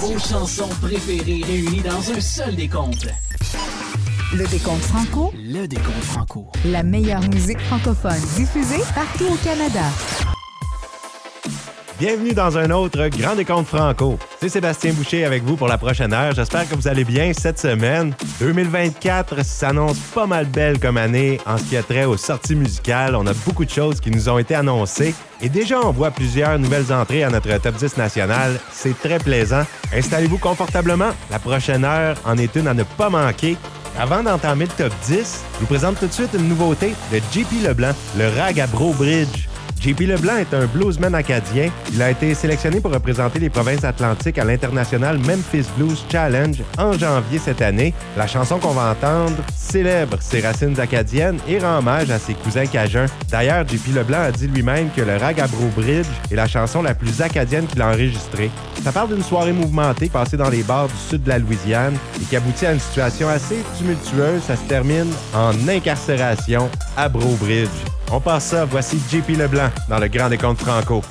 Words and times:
Vos 0.00 0.18
chansons 0.18 0.68
préférées 0.82 1.42
réunies 1.42 1.80
dans 1.80 2.10
un 2.10 2.20
seul 2.20 2.54
décompte. 2.54 3.06
Le 4.34 4.46
décompte 4.48 4.82
franco. 4.82 5.32
Le 5.34 5.66
décompte 5.66 6.04
franco. 6.04 6.46
La 6.66 6.82
meilleure 6.82 7.22
musique 7.28 7.60
francophone 7.60 8.20
diffusée 8.36 8.82
partout 8.94 9.24
au 9.32 9.36
Canada. 9.36 9.84
Bienvenue 11.98 12.34
dans 12.34 12.58
un 12.58 12.70
autre 12.72 13.08
Grand 13.08 13.34
Décompte 13.34 13.68
Franco. 13.68 14.18
C'est 14.38 14.50
Sébastien 14.50 14.92
Boucher 14.92 15.24
avec 15.24 15.42
vous 15.44 15.56
pour 15.56 15.66
la 15.66 15.78
prochaine 15.78 16.12
heure. 16.12 16.34
J'espère 16.34 16.68
que 16.68 16.74
vous 16.74 16.86
allez 16.88 17.04
bien 17.04 17.32
cette 17.32 17.58
semaine. 17.58 18.14
2024 18.38 19.42
s'annonce 19.42 19.96
pas 20.14 20.26
mal 20.26 20.44
belle 20.44 20.78
comme 20.78 20.98
année 20.98 21.40
en 21.46 21.56
ce 21.56 21.64
qui 21.64 21.74
a 21.74 21.82
trait 21.82 22.04
aux 22.04 22.18
sorties 22.18 22.54
musicales. 22.54 23.16
On 23.16 23.26
a 23.26 23.32
beaucoup 23.46 23.64
de 23.64 23.70
choses 23.70 23.98
qui 23.98 24.10
nous 24.10 24.28
ont 24.28 24.36
été 24.36 24.54
annoncées. 24.54 25.14
Et 25.40 25.48
déjà, 25.48 25.80
on 25.80 25.90
voit 25.90 26.10
plusieurs 26.10 26.58
nouvelles 26.58 26.92
entrées 26.92 27.24
à 27.24 27.30
notre 27.30 27.56
top 27.56 27.76
10 27.76 27.96
national. 27.96 28.60
C'est 28.70 28.98
très 28.98 29.18
plaisant. 29.18 29.62
Installez-vous 29.94 30.38
confortablement. 30.38 31.12
La 31.30 31.38
prochaine 31.38 31.86
heure 31.86 32.18
en 32.26 32.36
est 32.36 32.54
une 32.56 32.68
à 32.68 32.74
ne 32.74 32.82
pas 32.82 33.08
manquer. 33.08 33.56
Avant 33.98 34.22
d'entamer 34.22 34.66
le 34.66 34.84
top 34.84 34.92
10, 35.06 35.44
je 35.54 35.60
vous 35.60 35.66
présente 35.66 35.98
tout 35.98 36.08
de 36.08 36.12
suite 36.12 36.34
une 36.34 36.46
nouveauté 36.46 36.92
de 37.10 37.20
JP 37.32 37.64
Leblanc, 37.64 37.92
le 38.18 38.28
rag 38.38 38.60
à 38.60 38.66
Bro 38.66 38.92
Bridge. 38.92 39.48
JP 39.80 40.00
Leblanc 40.00 40.36
est 40.38 40.54
un 40.54 40.66
bluesman 40.66 41.14
acadien. 41.14 41.70
Il 41.92 42.02
a 42.02 42.10
été 42.10 42.34
sélectionné 42.34 42.80
pour 42.80 42.92
représenter 42.92 43.38
les 43.38 43.50
provinces 43.50 43.84
atlantiques 43.84 44.38
à 44.38 44.44
l'international 44.44 45.18
Memphis 45.18 45.66
Blues 45.76 46.04
Challenge 46.10 46.62
en 46.78 46.92
janvier 46.92 47.38
cette 47.38 47.62
année. 47.62 47.94
La 48.16 48.26
chanson 48.26 48.58
qu'on 48.58 48.72
va 48.72 48.90
entendre 48.90 49.36
célèbre 49.54 50.16
ses 50.20 50.40
racines 50.40 50.78
acadiennes 50.80 51.38
et 51.48 51.58
rend 51.58 51.78
hommage 51.78 52.10
à 52.10 52.18
ses 52.18 52.34
cousins 52.34 52.66
cajuns. 52.66 53.06
D'ailleurs, 53.30 53.66
JP 53.66 53.94
Leblanc 53.94 54.22
a 54.22 54.32
dit 54.32 54.48
lui-même 54.48 54.88
que 54.94 55.02
le 55.02 55.16
Rag 55.16 55.40
à 55.40 55.46
Bro 55.46 55.68
Bridge 55.76 56.06
est 56.30 56.36
la 56.36 56.48
chanson 56.48 56.82
la 56.82 56.94
plus 56.94 57.20
acadienne 57.20 57.66
qu'il 57.66 57.82
a 57.82 57.88
enregistrée. 57.88 58.50
Ça 58.82 58.92
parle 58.92 59.14
d'une 59.14 59.22
soirée 59.22 59.52
mouvementée 59.52 60.08
passée 60.08 60.36
dans 60.36 60.50
les 60.50 60.62
bars 60.62 60.88
du 60.88 60.96
sud 60.96 61.22
de 61.22 61.28
la 61.28 61.38
Louisiane 61.38 61.96
et 62.20 62.24
qui 62.24 62.36
aboutit 62.36 62.66
à 62.66 62.72
une 62.72 62.80
situation 62.80 63.28
assez 63.28 63.58
tumultueuse. 63.78 64.42
Ça 64.42 64.56
se 64.56 64.64
termine 64.64 65.12
en 65.34 65.52
incarcération 65.68 66.68
à 66.96 67.08
Bro 67.08 67.36
Bridge. 67.40 67.95
On 68.12 68.20
passe 68.20 68.46
ça, 68.46 68.64
voici 68.64 69.00
JP 69.10 69.36
Leblanc 69.36 69.68
dans 69.88 69.98
le 69.98 70.08
Grand 70.08 70.28
Décompte 70.28 70.60
Franco. 70.60 71.02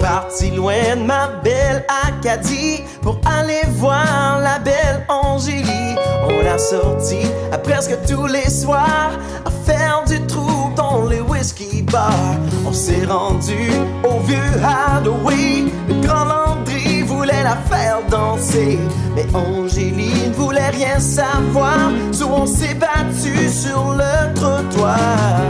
Parti 0.00 0.50
loin 0.52 0.96
de 0.96 1.02
ma 1.02 1.28
belle 1.44 1.84
Acadie 2.08 2.82
pour 3.02 3.20
aller 3.26 3.62
voir 3.68 4.40
la 4.40 4.58
belle 4.58 5.04
Angélie. 5.08 5.94
On 6.24 6.42
l'a 6.42 6.58
sortie 6.58 7.26
à 7.52 7.58
presque 7.58 7.96
tous 8.08 8.26
les 8.26 8.48
soirs 8.48 9.12
à 9.44 9.50
faire 9.50 10.04
du 10.06 10.20
trou 10.26 10.55
les 11.04 11.20
whisky 11.20 11.82
bars. 11.82 12.36
On 12.66 12.72
s'est 12.72 13.04
rendu 13.04 13.70
au 14.04 14.20
vieux 14.20 14.52
Halloween. 14.64 15.70
Le 15.88 16.06
grand 16.06 16.24
Landry 16.24 17.02
voulait 17.02 17.42
la 17.42 17.56
faire 17.56 17.98
danser, 18.10 18.78
mais 19.14 19.26
Angélie 19.34 20.28
ne 20.28 20.34
voulait 20.34 20.70
rien 20.70 20.98
savoir. 20.98 21.90
So 22.12 22.26
on 22.30 22.46
s'est 22.46 22.74
battu 22.74 23.48
sur 23.48 23.92
le 23.92 24.34
trottoir. 24.34 25.40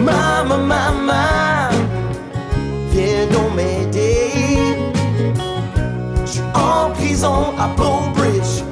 Maman, 0.00 0.58
maman 0.58 1.68
viens 2.98 3.26
donc 3.32 3.54
m'aider. 3.56 4.76
Je 6.24 6.30
suis 6.30 6.42
en 6.54 6.90
prison 6.90 7.52
à 7.58 7.68
Bridge, 8.14 8.62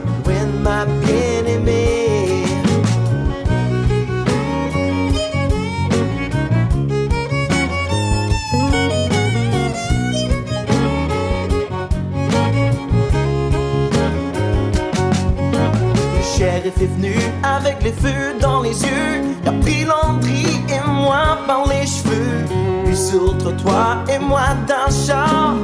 venu 16.87 17.15
avec 17.43 17.83
les 17.83 17.93
feux 17.93 18.39
dans 18.41 18.63
les 18.63 18.83
yeux. 18.83 19.23
A 19.47 19.53
pris 19.63 19.85
Landry 19.85 20.63
et 20.69 20.89
moi 20.89 21.39
par 21.47 21.67
les 21.69 21.87
cheveux. 21.87 22.45
Lui 22.85 22.97
sur 22.97 23.37
trottoir 23.39 24.05
et 24.09 24.19
moi 24.19 24.49
dans 24.67 24.87
le 24.89 25.07
char. 25.07 25.55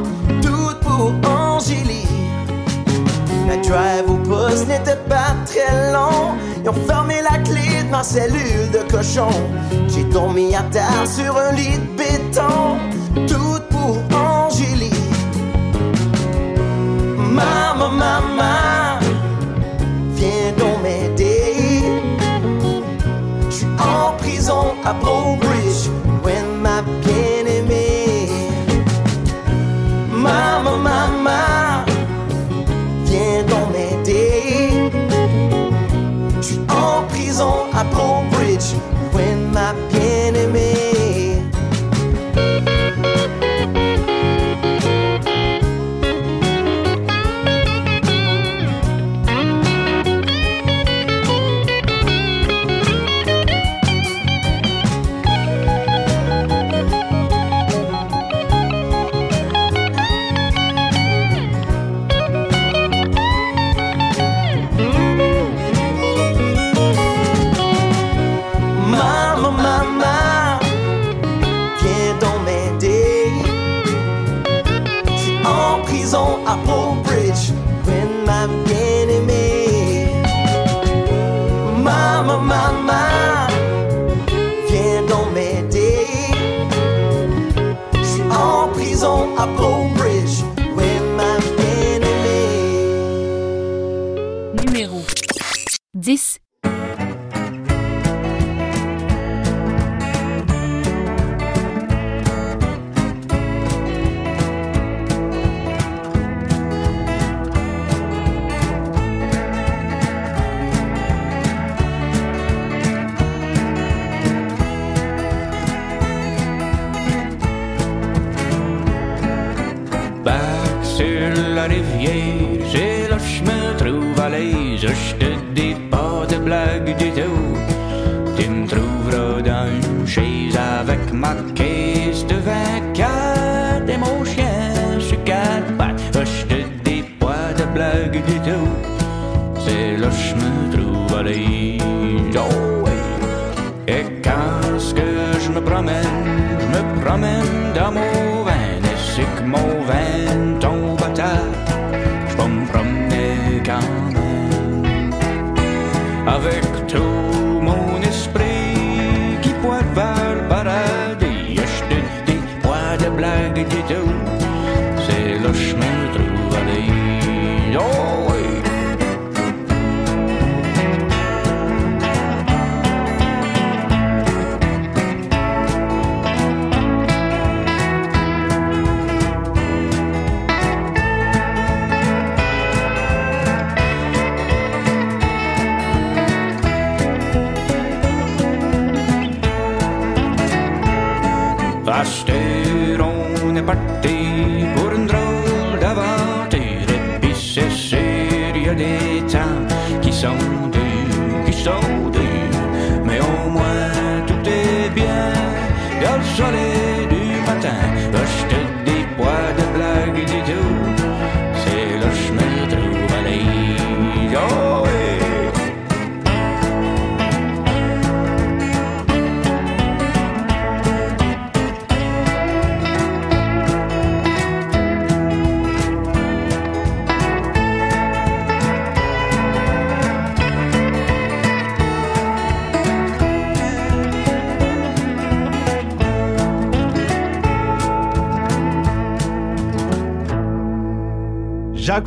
Tout 0.42 0.74
pour 0.80 1.12
Angélie. 1.30 2.06
La 3.48 3.56
drive 3.56 4.10
au 4.10 4.16
poste 4.28 4.68
n'était 4.68 5.00
pas 5.08 5.34
très 5.46 5.92
long. 5.92 6.34
Ils 6.62 6.68
ont 6.68 6.86
fermé 6.86 7.16
la 7.22 7.38
clé 7.38 7.82
de 7.84 7.90
ma 7.90 8.02
cellule 8.02 8.70
de 8.72 8.90
cochon. 8.90 9.30
J'ai 9.88 10.04
dormi 10.04 10.54
à 10.54 10.62
terre 10.64 11.06
sur 11.06 11.36
un 11.36 11.52
lit 11.52 11.78
de 11.78 11.96
béton. 11.96 12.78
Tout 13.26 13.60
pour 13.70 13.98
Angélie. 14.16 14.90
Maman, 17.16 17.88
maman 17.90 18.71
prison 24.82 24.90
à 24.90 24.94
Bridge, 25.36 25.88
loin 26.22 26.42
de 26.42 26.60
ma 26.60 26.82
bien-aimée. 26.82 28.28
Maman, 30.10 30.76
maman, 30.78 31.84
viens 33.04 33.42
donc 33.48 33.72
m'aider. 33.72 34.90
Je 36.36 36.42
suis 36.42 36.60
en 36.68 37.02
prison 37.08 37.66
à 37.74 37.84
Bridge, 38.30 38.74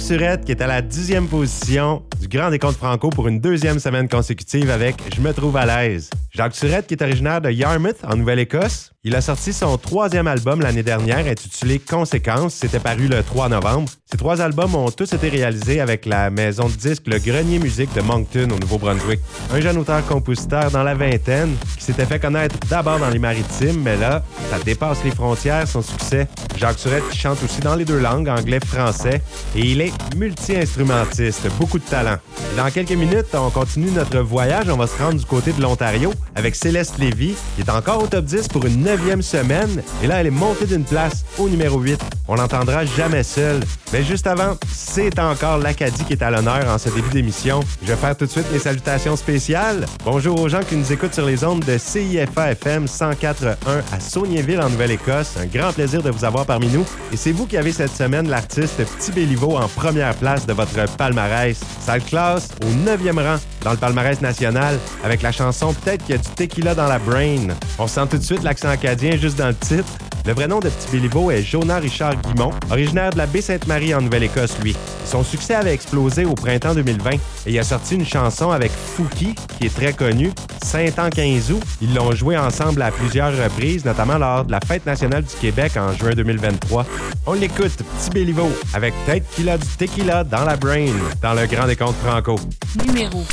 Surette 0.06 0.46
qui 0.46 0.52
est 0.52 0.62
à 0.62 0.68
la 0.68 0.84
dixième 0.84 1.28
position 1.28 2.04
du 2.22 2.28
Grand 2.28 2.52
Décompte 2.52 2.78
Franco 2.78 3.10
pour 3.10 3.28
une 3.28 3.40
deuxième 3.40 3.80
semaine 3.80 4.08
consécutive 4.08 4.70
avec 4.70 4.98
Je 5.16 5.20
me 5.20 5.34
trouve 5.34 5.58
à 5.58 5.66
l'aise. 5.66 6.12
Jacques 6.36 6.56
Surette 6.56 6.88
qui 6.88 6.96
est 6.96 7.02
originaire 7.02 7.40
de 7.40 7.50
Yarmouth 7.50 7.96
en 8.04 8.18
Nouvelle-Écosse. 8.18 8.92
Il 9.06 9.16
a 9.16 9.22
sorti 9.22 9.54
son 9.54 9.78
troisième 9.78 10.28
album 10.28 10.62
l'année 10.62 10.84
dernière 10.84 11.26
intitulé 11.28 11.80
Conséquences. 11.80 12.56
C'était 12.56 12.80
paru 12.80 13.08
le 13.08 13.24
3 13.24 13.48
novembre. 13.48 13.88
Ces 14.12 14.18
trois 14.18 14.42
albums 14.42 14.76
ont 14.76 14.92
tous 14.92 15.14
été 15.14 15.30
réalisés 15.30 15.80
avec 15.80 16.06
la 16.06 16.30
maison 16.30 16.68
de 16.68 16.74
disques 16.74 17.08
Le 17.08 17.20
Grenier 17.20 17.60
Musique 17.60 17.94
de 17.94 18.02
Moncton 18.02 18.50
au 18.52 18.60
Nouveau-Brunswick. 18.60 19.20
Un 19.54 19.62
jeune 19.62 19.78
auteur-compositeur 19.78 20.72
dans 20.72 20.84
la 20.84 20.94
vingtaine 20.94 21.56
qui 21.78 21.84
s'était 21.84 22.06
fait 22.06 22.20
connaître 22.20 22.56
d'abord 22.70 23.00
dans 23.00 23.10
les 23.10 23.20
maritimes, 23.20 23.82
mais 23.82 23.96
là, 23.96 24.24
ça 24.50 24.60
dépasse 24.60 25.04
les 25.04 25.12
frontières, 25.12 25.68
son 25.68 25.82
succès. 25.82 26.28
Jacques 26.58 26.80
Surette 26.80 27.08
qui 27.10 27.18
chante 27.18 27.42
aussi 27.44 27.62
dans 27.62 27.76
les 27.76 27.86
deux 27.86 28.00
langues, 28.00 28.28
anglais-français, 28.28 29.22
et 29.56 29.60
il 29.60 29.82
est 29.82 29.94
multi-instrumentiste, 30.16 31.48
beaucoup 31.60 31.80
de 31.80 31.86
talent. 31.86 32.18
Dans 32.58 32.70
quelques 32.72 32.92
minutes, 32.92 33.34
on 33.34 33.50
continue 33.50 33.92
notre 33.92 34.20
voyage. 34.20 34.70
On 34.70 34.78
va 34.78 34.88
se 34.88 34.98
rendre 34.98 35.20
du 35.20 35.26
côté 35.26 35.52
de 35.52 35.62
l'Ontario 35.62 36.12
avec 36.36 36.56
Céleste 36.56 36.98
Lévy, 36.98 37.36
qui 37.56 37.62
est 37.62 37.70
encore 37.70 38.04
au 38.04 38.08
top 38.08 38.26
10 38.26 38.48
pour 38.48 38.66
une 38.66 38.84
neuvième 38.84 39.22
semaine. 39.22 39.82
Et 40.04 40.08
là, 40.08 40.22
elle 40.22 40.28
est 40.28 40.32
montée 40.32 40.66
d'une 40.66 40.84
place 40.84 41.26
au 41.38 41.48
numéro 41.48 41.80
8. 41.80 42.00
On 42.28 42.36
l'entendra 42.36 42.86
jamais 42.86 43.24
seule. 43.24 43.62
Mais 43.94 44.04
juste 44.04 44.26
avant, 44.28 44.58
c'est 44.72 45.20
encore 45.20 45.60
l'Acadie 45.60 46.04
qui 46.06 46.14
est 46.14 46.24
à 46.24 46.32
l'honneur 46.32 46.68
en 46.68 46.78
ce 46.78 46.90
début 46.90 47.10
d'émission. 47.10 47.60
Je 47.84 47.88
vais 47.88 47.96
faire 47.96 48.18
tout 48.18 48.26
de 48.26 48.32
suite 48.32 48.52
mes 48.52 48.60
salutations 48.60 49.16
spéciales. 49.16 49.86
Bonjour 50.04 50.40
aux 50.42 50.50
gens 50.50 50.62
qui 50.68 50.76
nous 50.76 50.92
écoutent 50.92 51.14
sur 51.14 51.26
les 51.26 51.44
ondes 51.44 51.64
de 51.64 51.78
CIFA 51.78 52.52
FM 52.52 52.86
104.1 52.86 53.56
à 53.92 54.00
Sauniéville 54.00 54.60
en 54.60 54.70
Nouvelle-Écosse. 54.70 55.36
Un 55.40 55.46
grand 55.46 55.72
plaisir 55.72 56.02
de 56.02 56.10
vous 56.10 56.26
avoir 56.26 56.46
parmi 56.46 56.68
nous. 56.68 56.86
Et 57.14 57.18
c'est 57.18 57.32
vous 57.32 57.46
qui 57.46 57.58
avez 57.58 57.72
cette 57.72 57.96
semaine 57.96 58.28
l'artiste 58.28 58.84
Petit 58.98 59.12
Béliveau 59.12 59.56
en 59.58 59.68
première 59.68 60.16
place 60.16 60.46
de 60.46 60.54
votre 60.54 60.86
palmarès. 60.98 61.60
Ça 61.80 61.96
le 61.96 62.04
classe 62.04 62.50
au 62.64 62.90
9e 62.90 63.22
rang 63.22 63.38
dans 63.64 63.72
le 63.72 63.78
palmarès 63.78 64.22
national 64.22 64.80
avec 65.04 65.22
la 65.22 65.32
chanson 65.32 65.74
Peut-être 65.74 66.10
y 66.10 66.14
du 66.18 66.30
tequila 66.36 66.76
dans 66.76 66.88
la 66.88 67.00
brain. 67.00 67.48
On 67.80 67.88
sent 67.88 68.08
tout 68.10 68.18
de 68.18 68.24
suite 68.24 68.44
l'accent 68.44 68.70
acadien 68.70 69.18
juste 69.18 69.38
dans 69.38 69.48
le 69.48 69.56
titre. 69.56 69.88
Le 70.26 70.34
vrai 70.34 70.48
nom 70.48 70.60
de 70.60 70.70
Petit 70.70 70.92
Béliveau 70.92 71.30
est 71.30 71.44
Jonah 71.44 71.78
Richard 71.78 72.16
Guimont, 72.16 72.52
originaire 72.72 73.12
de 73.12 73.18
la 73.20 73.28
Baie-Sainte-Marie 73.28 73.94
en 73.94 74.02
Nouvelle-Écosse, 74.02 74.58
lui. 74.64 74.76
Son 75.06 75.24
succès 75.24 75.54
avait 75.54 75.74
explosé 75.74 76.26
au 76.26 76.34
printemps 76.34 76.74
2020 76.74 77.12
et 77.12 77.20
il 77.46 77.60
a 77.60 77.64
sorti 77.64 77.94
une 77.94 78.06
chanson 78.06 78.50
avec 78.50 78.72
Fouki, 78.72 79.36
qui 79.36 79.68
est 79.68 79.76
très 79.76 79.94
connue, 79.94 80.32
Saint-Anne-15 80.64 81.54
Ils 81.82 81.94
l'ont 81.94 82.12
joué 82.14 82.36
ensemble 82.38 82.82
à 82.82 82.90
plusieurs 82.90 83.38
reprises, 83.38 83.86
notamment 83.86 84.18
lors 84.18 84.46
de 84.46 84.52
la 84.52 84.60
Fête 84.62 84.88
nationale 84.88 85.24
du 85.24 85.36
Québec 85.36 85.74
en 85.78 85.94
juin 85.94 86.16
2023. 86.16 86.88
On 87.28 87.34
l'écoute, 87.34 87.76
Petit 87.76 88.10
Béliveau, 88.10 88.50
avec 88.74 88.96
Tête 89.06 89.26
qu'il 89.36 89.48
a 89.48 89.60
du 89.60 89.68
tequila 89.78 90.24
dans 90.24 90.44
la 90.44 90.56
brain, 90.56 90.88
dans 91.22 91.36
le 91.36 91.46
Grand 91.46 91.68
Décompte 91.68 91.98
Franco. 92.04 92.40
Numéro 92.88 93.24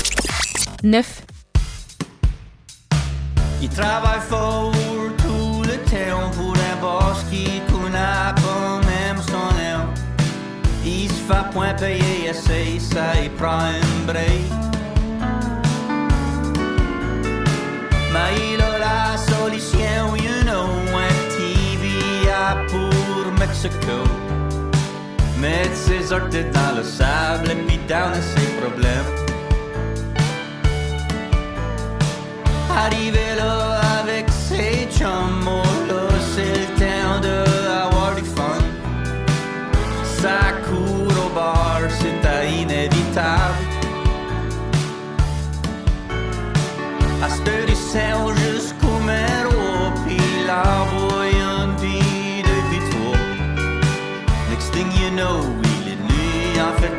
9. 0.82 1.22
Il 3.64 3.68
travaille 3.68 4.20
fort 4.28 4.72
tout 5.18 5.62
le 5.62 5.76
temps 5.88 6.30
pour 6.36 6.52
un 6.52 6.76
boss 6.80 7.24
qui 7.30 7.62
connaît 7.70 8.34
pas 8.34 8.80
même 8.84 9.22
son 9.22 9.54
nom. 9.54 9.86
Il 10.84 11.08
se 11.08 11.14
fait 11.14 11.48
point 11.52 11.72
payer 11.74 12.30
assez, 12.30 12.80
ça 12.80 13.12
il 13.22 13.30
prend 13.30 13.60
un 13.60 14.04
break. 14.04 14.50
Mais 18.12 18.32
il 18.52 18.60
a 18.60 18.78
la 18.80 19.16
solution, 19.16 20.16
you 20.16 20.42
know, 20.42 20.66
un 20.96 21.14
TVA 21.36 22.56
pour 22.68 23.32
Mexico. 23.38 24.02
Mettre 25.40 25.76
ses 25.76 26.12
orteils 26.12 26.50
dans 26.52 26.78
le 26.78 26.82
sable 26.82 27.52
et 27.52 27.54
puis 27.54 27.78
down 27.86 28.12
ses 28.12 28.60
problèmes. 28.60 29.21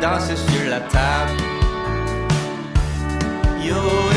Danser 0.04 0.36
sur 0.36 0.68
la 0.68 0.80
table. 0.80 1.32
Yo, 3.66 4.13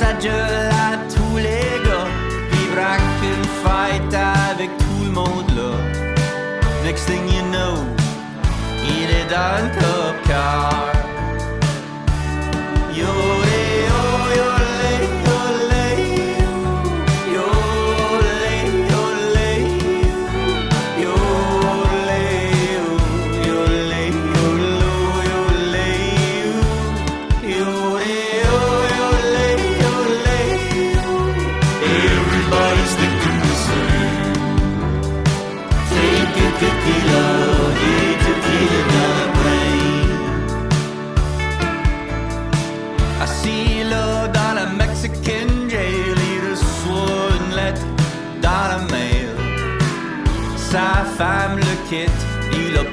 Il 0.00 0.04
flappe 0.04 0.77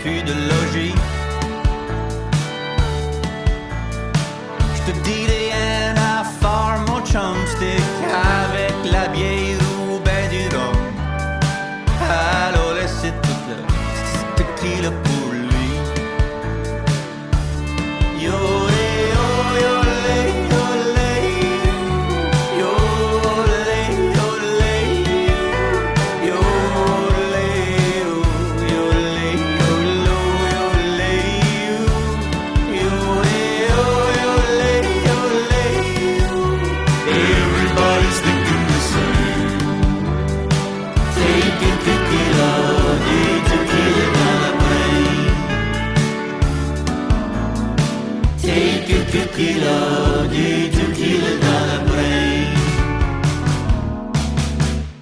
plus 0.06 0.22
de 0.22 0.34
logis. 0.34 0.94
Je 4.76 4.92
te 4.92 4.98
dirai 5.00 5.50
rien 5.50 5.96
à 5.96 6.24
faire, 6.40 6.78
mon 6.88 7.04
chum 7.04 7.36
stick 7.54 7.82
avec 8.44 8.76
la 8.92 9.08
vieille. 9.08 9.45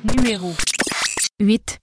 Numéro 0.03 0.53
8. 1.39 1.82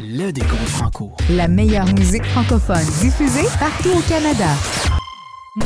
le 0.00 0.32
décompte 0.32 0.68
franco. 0.68 1.12
La 1.30 1.46
meilleure 1.46 1.86
musique 1.94 2.24
francophone 2.24 2.84
diffusée 3.00 3.46
partout 3.60 3.90
au 3.90 4.00
Canada. 4.08 4.48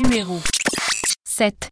Numéro 0.03 0.39
7. 1.25 1.71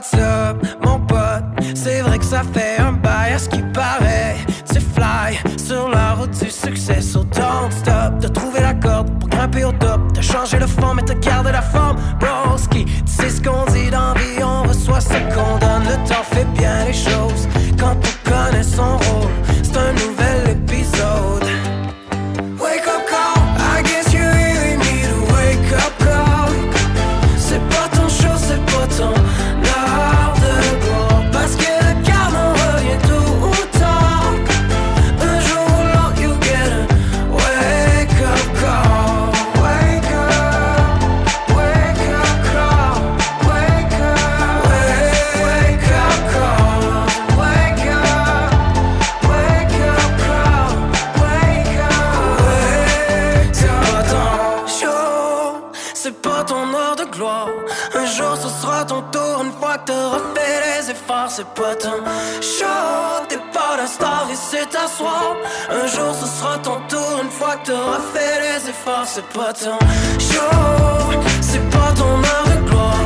What's 0.00 0.14
up, 0.14 0.56
mon 0.82 0.98
pote? 1.00 1.44
C'est 1.74 2.00
vrai 2.00 2.18
que 2.18 2.24
ça 2.24 2.40
fait 2.54 2.80
un 2.80 2.92
bail 2.92 3.34
à 3.34 3.38
ce 3.38 3.50
qui 3.50 3.60
paraît. 3.60 4.36
Tu 4.72 4.80
fly 4.80 5.38
sur 5.58 5.90
la 5.90 6.14
route 6.14 6.30
du 6.30 6.48
succès, 6.48 7.02
so 7.02 7.22
don't 7.22 7.70
stop. 7.70 8.14
T'as 8.18 8.30
trouvé 8.30 8.60
la 8.60 8.72
corde 8.72 9.10
pour 9.18 9.28
grimper 9.28 9.64
au 9.64 9.72
top. 9.72 10.00
T'as 10.14 10.22
changé 10.22 10.58
le 10.58 10.66
fond, 10.66 10.94
mais 10.94 11.02
t'as 11.02 11.16
gardé 11.16 11.52
la 11.52 11.60
forme. 11.60 11.98
Broski, 12.18 12.86
tu 12.86 13.12
sais 13.12 13.28
ce 13.28 13.42
qu'on 13.42 13.70
dit 13.72 13.90
dans 13.90 14.14
vie, 14.14 14.42
on 14.42 14.62
reçoit 14.62 15.02
ce 15.02 15.18
qu'on 15.34 15.58
donne. 15.58 15.84
Le 15.84 16.08
temps 16.08 16.24
fait 16.32 16.46
bien 16.56 16.86
les 16.86 16.94
choses 16.94 17.46
quand 17.78 17.94
on 17.94 18.30
connaît 18.30 18.62
son 18.62 18.96
rôle. 18.96 19.30
Un 64.82 65.86
jour 65.86 66.14
ce 66.14 66.26
sera 66.26 66.56
ton 66.58 66.80
tour, 66.88 67.20
une 67.22 67.28
fois 67.28 67.56
que 67.56 67.66
t'auras 67.66 68.00
fait 68.14 68.40
les 68.40 68.70
efforts, 68.70 69.04
c'est 69.04 69.26
pas 69.26 69.52
ton 69.52 69.78
show, 70.18 71.20
c'est 71.42 71.70
pas 71.70 71.92
ton 71.94 72.08
heure 72.08 72.46
de 72.46 72.66
gloire. 72.66 73.04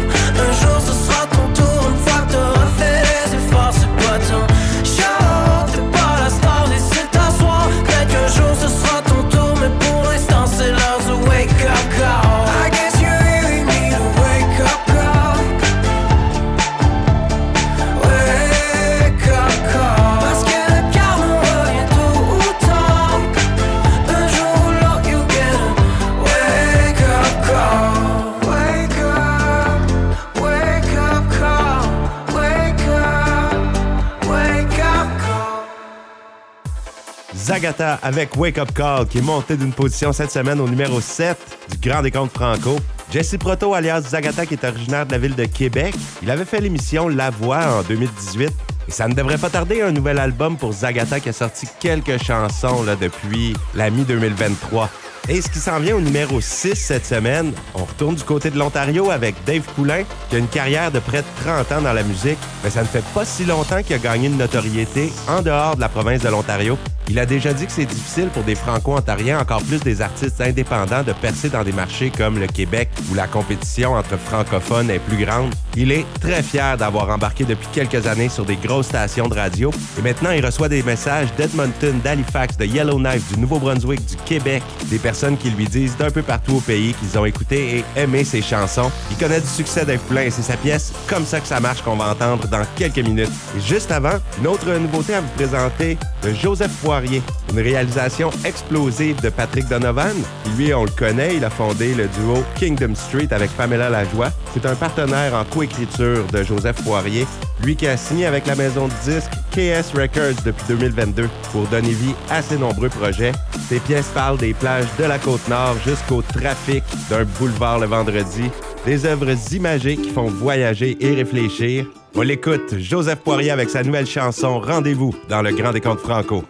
Avec 38.03 38.37
Wake 38.37 38.59
Up 38.59 38.73
Call 38.75 39.07
qui 39.07 39.19
est 39.19 39.23
monté 39.23 39.57
d'une 39.57 39.73
position 39.73 40.13
cette 40.13 40.31
semaine 40.31 40.61
au 40.61 40.69
numéro 40.69 41.01
7 41.01 41.35
du 41.71 41.89
Grand 41.89 42.03
Décompte 42.03 42.35
Franco. 42.35 42.79
Jesse 43.11 43.39
Proto 43.39 43.73
alias 43.73 44.03
Zagata 44.03 44.45
qui 44.45 44.53
est 44.53 44.65
originaire 44.65 45.07
de 45.07 45.13
la 45.13 45.19
ville 45.19 45.35
de 45.35 45.47
Québec. 45.47 45.95
Il 46.23 46.31
avait 46.31 46.45
fait 46.45 46.61
l'émission 46.61 47.09
La 47.09 47.31
Voix 47.31 47.79
en 47.79 47.83
2018 47.83 48.53
et 48.87 48.91
ça 48.91 49.09
ne 49.09 49.15
devrait 49.15 49.39
pas 49.39 49.49
tarder 49.49 49.81
un 49.81 49.93
nouvel 49.93 50.19
album 50.19 50.59
pour 50.59 50.73
Zagata 50.73 51.21
qui 51.21 51.31
a 51.31 51.33
sorti 51.33 51.67
quelques 51.81 52.23
chansons 52.23 52.83
là, 52.83 52.97
depuis 52.97 53.55
la 53.75 53.89
mi-2023. 53.89 54.89
Et 55.27 55.41
ce 55.41 55.49
qui 55.49 55.59
s'en 55.59 55.81
vient 55.81 55.97
au 55.97 56.03
numéro 56.03 56.39
6 56.39 56.75
cette 56.75 57.07
semaine, 57.07 57.53
on 57.75 57.85
retourne 57.85 58.15
du 58.15 58.23
côté 58.23 58.51
de 58.51 58.59
l'Ontario 58.59 59.11
avec 59.11 59.35
Dave 59.47 59.63
Poulain, 59.75 60.03
qui 60.29 60.37
a 60.37 60.39
une 60.39 60.49
carrière 60.49 60.93
de 60.93 60.99
près 60.99 61.23
de 61.23 61.27
30 61.45 61.73
ans 61.73 61.81
dans 61.81 61.95
la 61.95 62.03
musique, 62.03 62.37
mais 62.63 62.69
ça 62.69 62.83
ne 62.83 62.87
fait 62.87 63.05
pas 63.15 63.25
si 63.25 63.47
longtemps 63.47 63.83
qu'il 63.83 63.97
a 63.97 63.99
gagné 63.99 64.27
une 64.27 64.37
notoriété 64.37 65.11
en 65.27 65.41
dehors 65.41 65.77
de 65.77 65.81
la 65.81 65.89
province 65.89 66.21
de 66.21 66.29
l'Ontario. 66.29 66.77
Il 67.09 67.19
a 67.19 67.27
déjà 67.27 67.53
dit 67.53 67.67
que 67.67 67.73
c'est 67.73 67.87
difficile 67.87 68.29
pour 68.29 68.43
des 68.43 68.55
Franco-Ontariens, 68.55 69.39
encore 69.39 69.63
plus 69.63 69.81
des 69.81 70.03
artistes 70.03 70.41
indépendants, 70.41 71.03
de 71.03 71.13
percer 71.13 71.49
dans 71.49 71.63
des 71.63 71.73
marchés 71.73 72.11
comme 72.11 72.39
le 72.39 72.47
Québec, 72.47 72.91
où 73.11 73.15
la 73.15 73.27
compétition 73.27 73.95
entre 73.95 74.19
francophones 74.19 74.91
est 74.91 74.99
plus 74.99 75.25
grande. 75.25 75.55
Il 75.77 75.91
est 75.91 76.07
très 76.21 76.43
fier 76.43 76.77
d'avoir 76.77 77.09
embarqué 77.11 77.45
depuis 77.45 77.69
quelques 77.73 78.07
années 78.07 78.29
sur 78.29 78.45
des 78.45 78.57
grosses 78.57 78.87
stations 78.87 79.29
de 79.29 79.35
radio, 79.35 79.71
et 79.99 80.03
maintenant 80.03 80.31
il 80.31 80.45
reçoit 80.45 80.69
des 80.69 80.83
messages 80.83 81.29
d'Edmonton, 81.37 81.99
d'Halifax, 82.03 82.57
de 82.57 82.67
Yellowknife, 82.67 83.33
du 83.33 83.41
Nouveau-Brunswick, 83.41 84.05
du 84.05 84.17
Québec, 84.25 84.63
des 84.87 84.99
personnes 84.99 85.14
qui 85.15 85.51
lui 85.51 85.67
disent 85.67 85.97
d'un 85.97 86.11
peu 86.11 86.23
partout 86.23 86.57
au 86.57 86.61
pays 86.61 86.93
qu'ils 86.95 87.17
ont 87.17 87.25
écouté 87.25 87.79
et 87.79 88.01
aimé 88.01 88.25
ses 88.25 88.43
chansons. 88.43 88.91
Il 89.13 89.17
connaît 89.17 89.41
du 89.41 89.47
succès 89.47 89.85
Dave 89.85 90.01
Poulain 90.01 90.23
et 90.23 90.31
c'est 90.31 90.43
sa 90.43 90.57
pièce 90.57 90.93
Comme 91.09 91.25
ça 91.25 91.39
que 91.41 91.47
ça 91.47 91.61
marche 91.61 91.83
qu'on 91.83 91.95
va 91.95 92.11
entendre 92.11 92.49
dans 92.49 92.65
quelques 92.75 92.99
minutes. 92.99 93.31
Et 93.57 93.61
juste 93.61 93.93
avant, 93.93 94.19
une 94.41 94.49
autre 94.49 94.69
nouveauté 94.73 95.15
à 95.15 95.21
vous 95.21 95.29
présenter 95.37 95.97
de 96.23 96.35
Joseph 96.35 96.73
Poirier, 96.83 97.23
une 97.53 97.61
réalisation 97.61 98.31
explosive 98.45 99.21
de 99.21 99.29
Patrick 99.29 99.69
Donovan. 99.69 100.17
Lui, 100.57 100.75
on 100.75 100.85
le 100.85 100.91
connaît, 100.91 101.37
il 101.37 101.45
a 101.45 101.51
fondé 101.51 101.95
le 101.95 102.09
duo 102.09 102.43
Kingdom 102.57 102.95
Street 102.97 103.29
avec 103.31 103.51
Pamela 103.53 103.89
Lajoie. 103.89 104.31
C'est 104.53 104.67
un 104.67 104.75
partenaire 104.75 105.35
en 105.35 105.45
coécriture 105.45 106.25
de 106.33 106.43
Joseph 106.43 106.83
Poirier, 106.83 107.27
lui 107.63 107.77
qui 107.77 107.87
a 107.87 107.97
signé 107.97 108.27
avec 108.27 108.47
la 108.47 108.57
maison 108.57 108.89
de 108.89 108.93
disques 109.05 109.31
KS 109.53 109.97
Records 109.97 110.43
depuis 110.45 110.65
2022 110.69 111.29
pour 111.53 111.67
donner 111.69 111.91
vie 111.91 112.15
à 112.31 112.43
ses 112.43 112.59
nombreux 112.59 112.89
projets. 112.89 113.33
Ses 113.69 113.79
pièces 113.79 114.09
parlent 114.09 114.39
des 114.39 114.53
plages 114.55 114.89
de 114.99 115.04
la 115.09 115.19
Côte-Nord 115.19 115.77
jusqu'au 115.85 116.23
trafic 116.23 116.83
d'un 117.11 117.25
boulevard 117.39 117.79
le 117.79 117.87
vendredi, 117.87 118.51
des 118.87 119.07
œuvres 119.07 119.35
imagées 119.53 119.97
qui 119.97 120.11
font 120.11 120.27
voyager 120.27 120.97
et 121.01 121.15
réfléchir. 121.15 121.87
On 122.17 122.23
l'écoute, 122.23 122.79
Joseph 122.79 123.21
Poirier 123.21 123.51
avec 123.51 123.71
sa 123.71 123.83
nouvelle 123.83 124.07
chanson 124.07 124.61
Rendez-vous 124.61 125.15
dans 125.29 125.43
le 125.43 125.53
Grand 125.53 125.73
Décompte 125.73 126.01
Franco. 126.01 126.45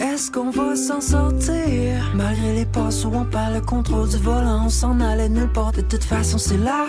Est-ce 0.00 0.30
qu'on 0.30 0.50
va 0.50 0.74
s'en 0.74 1.00
sortir? 1.00 2.10
Malgré 2.14 2.52
les 2.54 2.66
passes 2.66 3.04
où 3.04 3.12
on 3.14 3.24
perd 3.24 3.54
le 3.54 3.60
contrôle 3.60 4.08
du 4.08 4.16
volant 4.16 4.62
On 4.66 4.68
s'en 4.68 5.00
allait 5.00 5.28
nulle 5.28 5.52
part, 5.52 5.72
de 5.72 5.80
toute 5.82 6.02
façon 6.02 6.38
c'est 6.38 6.58
là 6.58 6.84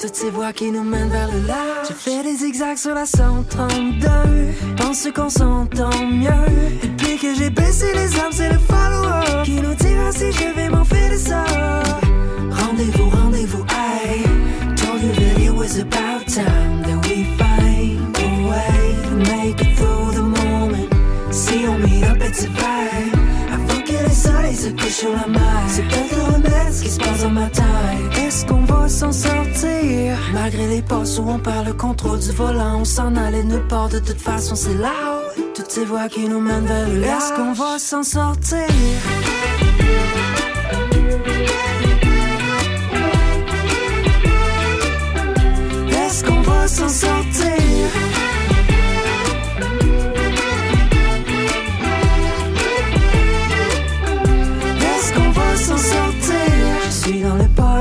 Toutes 0.00 0.14
ces 0.14 0.30
voies 0.30 0.52
qui 0.52 0.70
nous 0.70 0.84
mènent 0.84 1.10
vers 1.10 1.26
le 1.26 1.46
large. 1.46 1.88
J'ai 1.88 1.94
fait 1.94 2.22
des 2.22 2.36
zigzags 2.36 2.76
sur 2.76 2.94
la 2.94 3.06
132 3.06 4.08
Pense 4.76 5.08
qu'on 5.12 5.28
s'entend 5.28 6.06
mieux 6.06 6.97
que 7.20 7.34
j'ai 7.34 7.50
baissé 7.50 7.86
les 7.94 8.18
armes 8.18 8.32
c'est 8.32 8.52
le 8.52 8.58
follow 8.58 9.42
Qui 9.44 9.60
nous 9.60 9.74
dira 9.74 10.12
si 10.12 10.30
je 10.30 10.54
vais 10.54 10.68
m'en 10.68 10.84
faire 10.84 11.10
de 11.10 11.16
ça. 11.16 11.44
Rendez-vous, 12.50 13.08
rendez-vous, 13.10 13.64
aïe 13.68 14.22
Told 14.76 15.02
you 15.02 15.12
that 15.12 15.40
it 15.40 15.50
was 15.50 15.78
about 15.78 16.26
time 16.26 16.82
That 16.82 17.06
we 17.08 17.24
find 17.36 18.16
a 18.16 18.48
way 18.48 18.94
to 19.02 19.14
make 19.32 19.60
it 19.60 19.76
through 19.76 20.12
the 20.12 20.22
moment? 20.22 20.88
Si 21.30 21.66
on 21.66 21.78
meet 21.78 22.04
up 22.04 22.18
vrai 22.18 22.28
Avant 22.28 22.98
que 23.00 23.07
soleil 24.68 24.76
se 24.76 24.82
couche 24.82 24.92
sur 24.92 25.12
la 25.12 25.26
mer. 25.26 25.40
C'est 25.68 25.82
peut-être 25.82 26.16
le 26.16 26.22
remède 26.34 26.72
ce 26.72 26.82
qui 26.82 26.90
se 26.90 26.98
passe 26.98 27.22
dans 27.22 27.30
ma 27.30 27.48
tête. 27.48 27.64
Est-ce 28.26 28.46
qu'on 28.46 28.64
va 28.64 28.88
s'en 28.88 29.12
sortir? 29.12 30.16
Malgré 30.32 30.66
les 30.66 30.82
passes 30.82 31.18
où 31.18 31.28
on 31.28 31.38
perd 31.38 31.66
le 31.66 31.72
contrôle 31.72 32.18
du 32.18 32.32
volant 32.32 32.80
On 32.80 32.84
s'en 32.84 33.14
allait 33.16 33.44
nulle 33.44 33.66
part. 33.68 33.88
De 33.88 33.98
toute 33.98 34.20
façon 34.20 34.54
c'est 34.54 34.74
là 34.74 35.22
Toutes 35.54 35.70
ces 35.70 35.84
voies 35.84 36.08
qui 36.08 36.28
nous 36.28 36.40
mènent 36.40 36.66
vers 36.66 36.88
le 36.88 37.02
Est-ce 37.02 37.32
qu'on 37.34 37.52
va 37.52 37.78
s'en 37.78 38.02
sortir? 38.02 38.58
Est-ce 45.90 46.24
qu'on 46.24 46.40
va 46.40 46.68
s'en 46.68 46.88
sortir? 46.88 48.07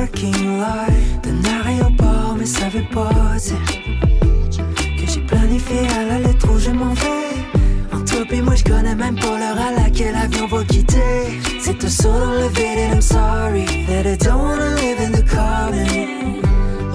Parking 0.07 0.59
lot 0.59 0.93
d'un 1.23 1.65
aéroport, 1.65 2.35
mais 2.37 2.45
ça 2.45 2.69
veut 2.69 2.85
pas 2.93 3.09
dire 3.39 4.65
que 4.97 5.11
j'ai 5.11 5.21
planifié 5.21 5.79
à 5.99 6.05
la 6.05 6.19
lettre 6.19 6.47
où 6.49 6.59
je 6.59 6.71
m'en 6.71 6.93
vais. 6.93 7.95
En 7.95 8.03
toi 8.05 8.19
et 8.29 8.41
moi, 8.41 8.55
je 8.55 8.63
connais 8.63 8.95
même 8.95 9.15
pas 9.15 9.37
l'heure 9.37 9.57
à 9.59 9.83
laquelle 9.83 10.13
l'avion 10.13 10.47
va 10.47 10.63
quitter. 10.63 11.39
C'est 11.59 11.83
un 11.83 11.89
saut 11.89 12.19
dans 12.19 12.31
le 12.31 12.47
vide 12.49 12.79
and 12.89 12.93
I'm 12.95 13.01
sorry 13.01 13.65
that 13.87 14.05
I 14.05 14.17
don't 14.17 14.39
wanna 14.39 14.75
live 14.75 14.99
in 14.99 15.11
the 15.11 15.23
car. 15.23 15.71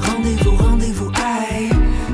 Rendez-vous, 0.07 0.57
rendez-vous, 0.57 1.11
I 1.15 1.71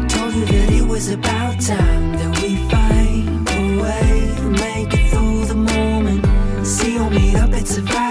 told 0.08 0.34
you 0.34 0.44
that 0.46 0.72
it 0.72 0.86
was 0.86 1.10
about 1.10 1.60
time 1.60 2.16
that 2.16 2.42
we 2.42 2.56
find 2.70 3.48
a 3.48 3.82
way 3.82 4.34
to 4.36 4.50
make 4.50 4.94
it 4.94 5.10
through 5.10 5.46
the 5.46 5.54
moment. 5.54 6.24
Si 6.64 6.98
on 6.98 7.10
meet 7.10 7.36
up, 7.36 7.52
it's 7.52 7.78
a 7.78 7.82
vibe. 7.82 8.07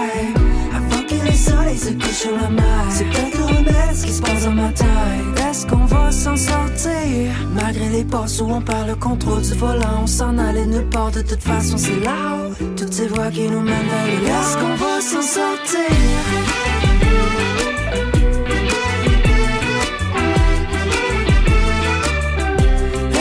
C'est 2.90 3.04
peut-être 3.04 3.38
qui 4.04 4.12
se 4.12 4.22
passe 4.22 4.44
dans 4.44 4.52
ma. 4.52 4.68
Est-ce 5.48 5.66
qu'on 5.66 5.84
va 5.86 6.10
s'en 6.10 6.36
sortir? 6.36 7.32
Malgré 7.54 7.88
les 7.88 8.04
passes 8.04 8.40
où 8.40 8.44
on 8.44 8.60
perd 8.60 8.88
le 8.88 8.94
contrôle 8.94 9.42
du 9.42 9.54
volant, 9.54 10.02
on 10.02 10.06
s'en 10.06 10.36
allait 10.38 10.66
nulle 10.66 10.88
part. 10.88 11.10
De 11.10 11.22
toute 11.22 11.42
façon, 11.42 11.76
c'est 11.76 12.00
là. 12.00 12.36
Toutes 12.76 12.92
ces 12.92 13.06
voies 13.06 13.30
qui 13.30 13.48
nous 13.48 13.60
mènent 13.60 13.88
vers 13.88 14.06
le 14.06 14.26
Est-ce 14.26 14.56
qu'on 14.56 14.74
va 14.76 15.00
s'en 15.00 15.22
sortir? 15.22 15.80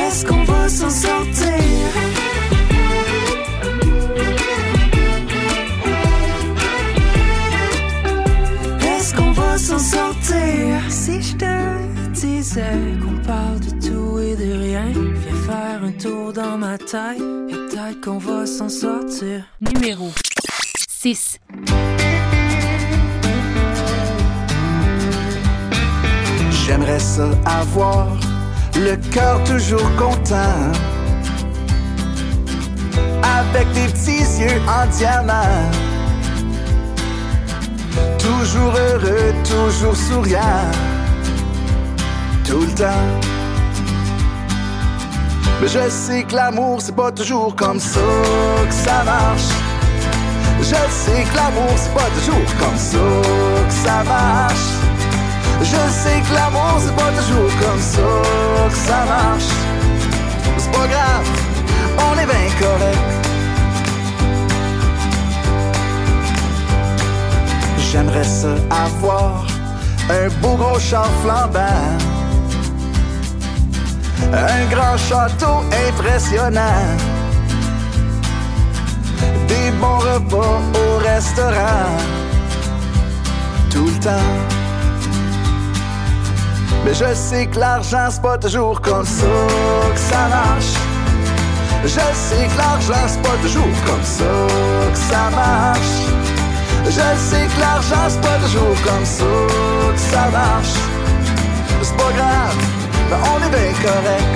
Est-ce 0.05 0.25
qu'on 0.25 0.43
va 0.43 0.69
s'en 0.69 0.89
sortir? 0.89 1.56
Si 10.89 11.21
je 11.21 11.37
te 11.37 12.09
disais 12.11 12.61
qu'on 13.01 13.15
parle 13.25 13.61
de 13.61 13.87
tout 13.87 14.19
et 14.19 14.35
de 14.35 14.59
rien, 14.59 14.91
viens 14.91 15.41
faire 15.45 15.81
un 15.81 15.91
tour 15.91 16.33
dans 16.33 16.57
ma 16.57 16.77
tête 16.77 17.21
et 17.49 17.53
peut-être 17.53 18.01
qu'on 18.01 18.17
va 18.17 18.45
s'en 18.45 18.67
sortir. 18.67 19.45
Numéro 19.61 20.11
6. 20.89 21.39
J'aimerais 26.51 26.99
ça 26.99 27.29
avoir 27.45 28.09
le 28.75 28.97
cœur 29.13 29.41
toujours 29.45 29.89
content. 29.95 30.71
Avec 33.23 33.71
des 33.71 33.87
petits 33.93 34.41
yeux 34.41 34.61
en 34.67 34.85
diamant. 34.87 35.96
Toujours 38.17 38.73
heureux, 38.75 39.33
toujours 39.43 39.95
souriant. 39.95 40.71
Tout 42.45 42.61
le 42.61 42.73
temps. 42.73 43.07
Mais 45.61 45.67
je 45.67 45.89
sais 45.89 46.23
que 46.23 46.35
l'amour, 46.35 46.81
c'est 46.81 46.95
pas 46.95 47.11
toujours 47.11 47.55
comme 47.55 47.79
ça 47.79 47.99
que 48.67 48.73
ça 48.73 49.03
marche. 49.03 49.49
Je 50.59 50.65
sais 50.65 51.23
que 51.23 51.35
l'amour, 51.35 51.73
c'est 51.75 51.93
pas 51.93 52.09
toujours 52.17 52.45
comme 52.59 52.77
ça 52.77 52.97
que 53.67 53.73
ça 53.73 54.03
marche. 54.03 54.87
Je 55.61 55.65
sais 55.65 56.21
que 56.21 56.33
l'amour 56.33 56.79
c'est 56.79 56.95
pas 56.95 57.11
toujours 57.19 57.51
comme 57.59 57.81
ça 57.81 58.69
que 58.69 58.75
ça 58.75 59.05
marche. 59.05 59.49
C'est 60.57 60.71
pas 60.71 60.87
grave, 60.87 61.27
on 61.97 62.13
est 62.19 62.25
bien 62.25 62.49
correct. 62.59 63.16
J'aimerais 67.91 68.27
avoir 68.69 69.45
un 70.09 70.27
beau 70.41 70.55
gros 70.55 70.77
char 70.77 71.09
flambant. 71.23 71.97
Un 74.33 74.65
grand 74.69 74.97
château 74.97 75.63
impressionnant. 75.87 76.83
Des 79.47 79.71
bons 79.79 79.99
repas 79.99 80.59
au 80.73 80.97
restaurant. 80.97 81.95
Tout 83.71 83.85
le 83.85 83.99
temps. 84.03 84.33
Mais 86.83 86.93
je 86.93 87.13
sais 87.13 87.47
que 87.47 87.57
l'argent 87.57 88.09
c'est 88.09 88.21
pas 88.21 88.37
toujours 88.37 88.81
comme 88.81 89.05
ça 89.05 89.25
que 89.93 89.99
ça 89.99 90.27
marche. 90.29 90.73
Je 91.83 91.89
sais 91.89 92.47
que 92.47 92.57
l'argent 92.57 93.07
c'est 93.07 93.21
pas 93.21 93.37
toujours 93.41 93.75
comme 93.85 94.03
ça 94.03 94.25
que 94.91 94.97
ça 94.97 95.29
marche. 95.33 96.16
Je 96.89 97.19
sais 97.29 97.47
que 97.53 97.59
l'argent 97.59 98.07
c'est 98.09 98.21
pas 98.21 98.37
toujours 98.43 98.75
comme 98.83 99.05
ça 99.05 99.23
que 99.93 99.99
ça 99.99 100.29
marche. 100.31 100.77
C'est 101.81 101.97
pas 101.97 102.11
grave, 102.13 102.57
on 103.11 103.37
est 103.45 103.49
bien 103.49 103.73
correct. 103.83 104.35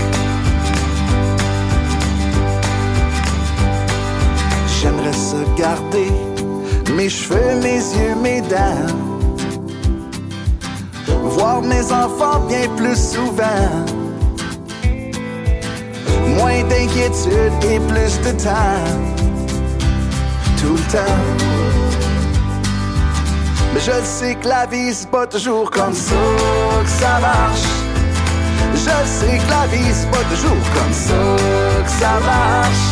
J'aimerais 4.82 5.14
se 5.14 5.62
garder 5.62 6.12
mes 6.96 7.10
cheveux, 7.10 7.56
mes 7.62 7.78
yeux, 7.78 8.16
mes 8.22 8.42
dents 8.42 9.12
voir 11.32 11.62
mes 11.62 11.92
enfants 11.92 12.42
bien 12.48 12.68
plus 12.76 12.96
souvent. 12.96 13.70
Moins 16.38 16.64
d'inquiétude 16.64 17.64
et 17.64 17.80
plus 17.80 18.20
de 18.22 18.32
temps. 18.44 18.84
Tout 20.60 20.74
le 20.74 20.92
temps. 20.92 21.51
Mais 23.74 23.80
je 23.80 24.04
sais 24.04 24.36
que 24.36 24.48
la 24.48 24.66
vie 24.66 24.94
c'est 24.94 25.10
pas 25.10 25.26
toujours 25.28 25.72
comme 25.72 25.94
ça 25.94 26.16
que 26.84 26.90
ça 26.90 27.20
marche. 27.20 27.68
Je 28.74 28.80
sais 28.80 29.38
que 29.38 29.50
la 29.50 29.68
vie 29.68 29.94
c'est 29.94 30.12
pas 30.12 30.24
toujours 30.30 30.64
comme 30.76 30.94
ça 30.94 31.22
que 31.84 31.90
ça 31.90 32.20
marche. 32.26 32.88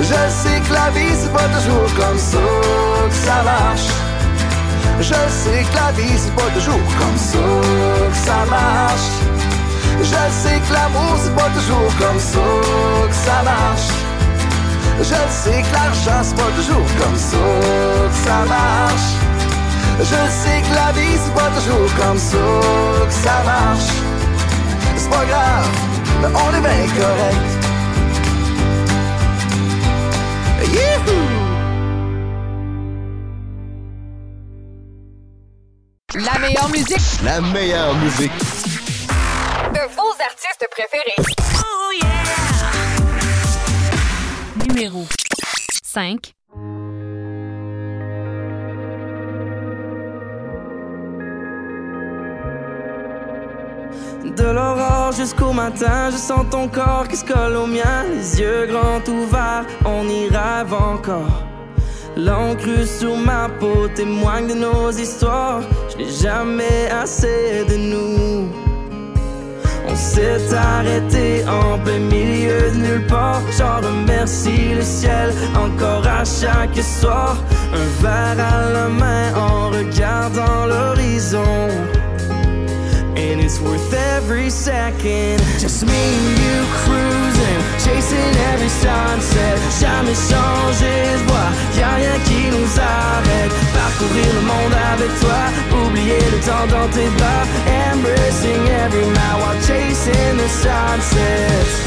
Je 0.00 0.20
sais 0.40 0.60
que 0.60 0.72
la 0.72 0.90
vie 0.90 1.14
c'est 1.18 1.32
pas 1.32 1.48
toujours 1.48 1.88
comme 1.96 2.18
ça 2.18 2.38
que 3.08 3.14
ça 3.14 3.42
marche. 3.42 3.88
Je 5.00 5.14
sais 5.40 5.64
que 5.64 5.74
la 5.74 5.92
vie 5.92 6.18
c'est 6.18 6.34
pas 6.34 6.50
toujours 6.54 6.86
comme 7.00 7.18
ça 7.18 7.38
que 8.10 8.16
ça 8.16 8.44
marche. 8.50 9.12
Je 10.00 10.20
sais 10.42 10.60
que 10.60 10.72
l'amour 10.72 11.16
c'est 11.22 11.34
pas 11.34 11.50
toujours 11.56 11.90
comme 11.98 12.20
ça 12.20 12.46
que 13.08 13.14
ça 13.14 13.42
marche. 13.44 13.90
Je 14.98 15.04
sais 15.04 15.62
que 15.62 15.72
l'argent 15.72 16.22
c'est 16.22 16.36
pas 16.36 16.50
toujours 16.56 16.86
comme 17.00 17.16
ça 17.16 17.36
que 18.10 18.28
ça 18.28 18.44
marche. 18.46 19.25
Je 19.98 20.04
sais 20.04 20.62
que 20.62 20.74
la 20.74 20.92
vie 20.92 21.16
c'est 21.22 21.34
pas 21.34 21.50
toujours 21.58 21.94
comme 21.96 22.18
ça 22.18 22.36
que 23.06 23.12
ça 23.12 23.42
marche. 23.44 23.90
C'est 24.96 25.10
pas 25.10 25.24
grave, 25.24 25.68
mais 26.20 26.28
on 26.28 26.54
est 26.54 26.60
bien 26.60 26.86
correct. 27.00 27.46
Youhou! 30.74 31.20
La 36.14 36.38
meilleure 36.38 36.68
musique 36.70 37.22
La 37.24 37.40
meilleure 37.40 37.94
musique. 37.96 38.32
de 39.72 39.80
vos 39.94 40.14
artistes 40.20 40.66
préférés. 40.70 41.16
Numéro 44.68 45.06
5. 45.82 46.35
Jusqu'au 55.16 55.52
matin, 55.52 56.10
je 56.10 56.16
sens 56.16 56.44
ton 56.50 56.68
corps 56.68 57.06
qui 57.08 57.16
se 57.16 57.24
colle 57.24 57.56
au 57.56 57.66
mien. 57.66 58.04
Les 58.12 58.40
yeux 58.40 58.66
grands 58.66 59.02
ouverts, 59.08 59.64
on 59.84 60.06
y 60.08 60.28
rêve 60.28 60.72
encore. 60.74 61.42
L'encre 62.16 62.86
sur 62.86 63.16
ma 63.16 63.48
peau 63.48 63.88
témoigne 63.94 64.48
de 64.48 64.54
nos 64.54 64.90
histoires. 64.90 65.62
Je 65.90 65.96
n'ai 65.98 66.10
jamais 66.10 66.88
assez 66.90 67.64
de 67.68 67.76
nous. 67.76 68.48
On 69.88 69.94
s'est 69.94 70.54
arrêté 70.54 71.44
en 71.48 71.78
plein 71.78 71.98
milieu 71.98 72.70
de 72.70 72.76
nulle 72.76 73.06
part. 73.06 73.40
J'en 73.56 73.76
remercie 73.76 74.74
le 74.74 74.82
ciel 74.82 75.32
encore 75.54 76.06
à 76.06 76.24
chaque 76.24 76.78
soir. 76.82 77.36
Un 77.72 78.02
verre 78.02 78.44
à 78.54 78.70
la 78.70 78.88
main 78.88 79.34
en 79.34 79.70
regardant 79.70 80.66
l'horizon. 80.66 81.68
It's 83.46 83.60
worth 83.60 83.94
every 83.94 84.50
second. 84.50 85.38
Just 85.60 85.86
me 85.86 85.94
and 85.94 86.38
you 86.42 86.58
cruising, 86.82 87.60
chasing 87.78 88.34
every 88.50 88.68
sunset. 88.68 89.56
Jamais 89.78 90.18
changer 90.28 90.98
de 91.14 91.22
voie, 91.28 91.50
y'a 91.78 91.94
rien 91.94 92.18
qui 92.26 92.50
nous 92.50 92.72
arrête. 92.80 93.52
Parcourir 93.72 94.34
le 94.34 94.40
monde 94.40 94.74
avec 94.92 95.12
toi, 95.20 95.42
oublier 95.78 96.18
le 96.32 96.40
temps 96.44 96.66
dans 96.66 96.88
tes 96.88 97.08
bras. 97.18 97.46
Embracing 97.92 98.66
every 98.82 99.06
mile 99.14 99.38
while 99.38 99.60
chasing 99.62 100.36
the 100.38 100.48
sunset. 100.48 101.85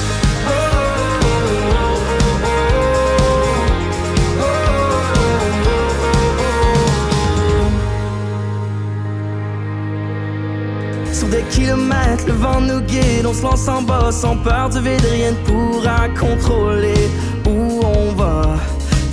Sur 11.19 11.27
des 11.27 11.43
kilomètres, 11.51 12.23
le 12.27 12.34
vent 12.34 12.62
nous 12.62 12.79
guide, 12.79 13.25
on 13.25 13.34
se 13.34 13.43
lance 13.43 13.67
en 13.67 13.82
bas 13.82 14.10
sans 14.10 14.38
peur 14.38 14.69
du 14.69 14.79
vide, 14.79 15.05
rien 15.12 15.32
ne 15.32 15.36
pourra 15.45 16.08
contrôler 16.17 17.10
où 17.45 17.82
on 17.84 18.13
va. 18.13 18.55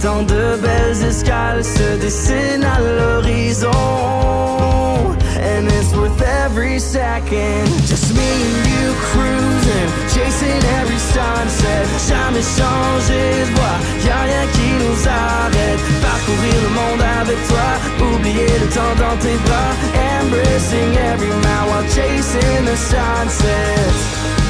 Tant 0.00 0.22
de 0.22 0.56
belles 0.62 1.04
escales 1.04 1.64
se 1.64 1.98
dessinent 2.00 2.62
à 2.62 2.78
l'horizon. 2.78 3.72
And 5.36 5.66
it's 5.66 5.92
worth 5.96 6.22
every 6.22 6.78
second. 6.78 7.66
Just 7.88 8.14
me 8.14 8.22
and 8.22 8.66
you 8.70 8.94
cruising, 9.10 9.90
chasing 10.14 10.62
every 10.78 11.00
sunset. 11.00 11.86
Jamais 12.06 12.46
changer 12.56 13.55
temps 18.86 18.94
dans 18.94 19.16
tes 19.18 19.36
bras. 19.44 19.76
Embracing 20.20 20.96
every 20.96 21.28
mile 21.28 21.66
while 21.68 21.88
chasing 21.88 22.64
the 22.64 22.76
sunset. 22.76 24.45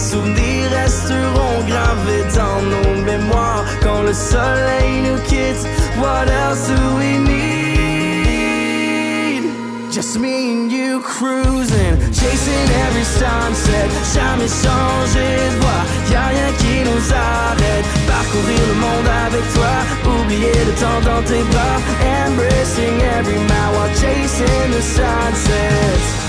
Souvenirs 0.00 0.70
resteront 0.70 1.60
gravés 1.68 2.24
dans 2.34 2.62
nos 2.62 2.94
mémoires. 3.04 3.64
Quand 3.82 4.02
le 4.02 4.14
soleil 4.14 5.02
nous 5.06 5.20
quitte, 5.28 5.66
what 6.00 6.26
else 6.26 6.68
do 6.68 6.80
we 6.96 7.18
need? 7.18 7.40
Just 9.92 10.18
me 10.18 10.52
and 10.52 10.70
you 10.72 11.00
cruising, 11.00 11.98
chasing 12.12 12.68
every 12.86 13.04
sunset. 13.04 13.88
Jamais 14.14 14.48
changer 14.48 15.36
de 15.52 15.58
voie, 15.60 15.84
y'a 16.10 16.26
rien 16.28 16.50
qui 16.58 16.74
nous 16.88 17.04
arrête. 17.12 17.86
Parcourir 18.06 18.62
le 18.68 18.76
monde 18.84 19.08
avec 19.26 19.44
toi, 19.52 19.74
oublier 20.06 20.64
le 20.64 20.72
temps 20.80 21.02
dans 21.04 21.22
tes 21.22 21.44
bras. 21.52 21.78
Embracing 22.24 22.96
every 23.18 23.38
mile 23.50 23.72
while 23.74 23.92
chasing 24.00 24.70
the 24.70 24.80
sunsets. 24.80 26.19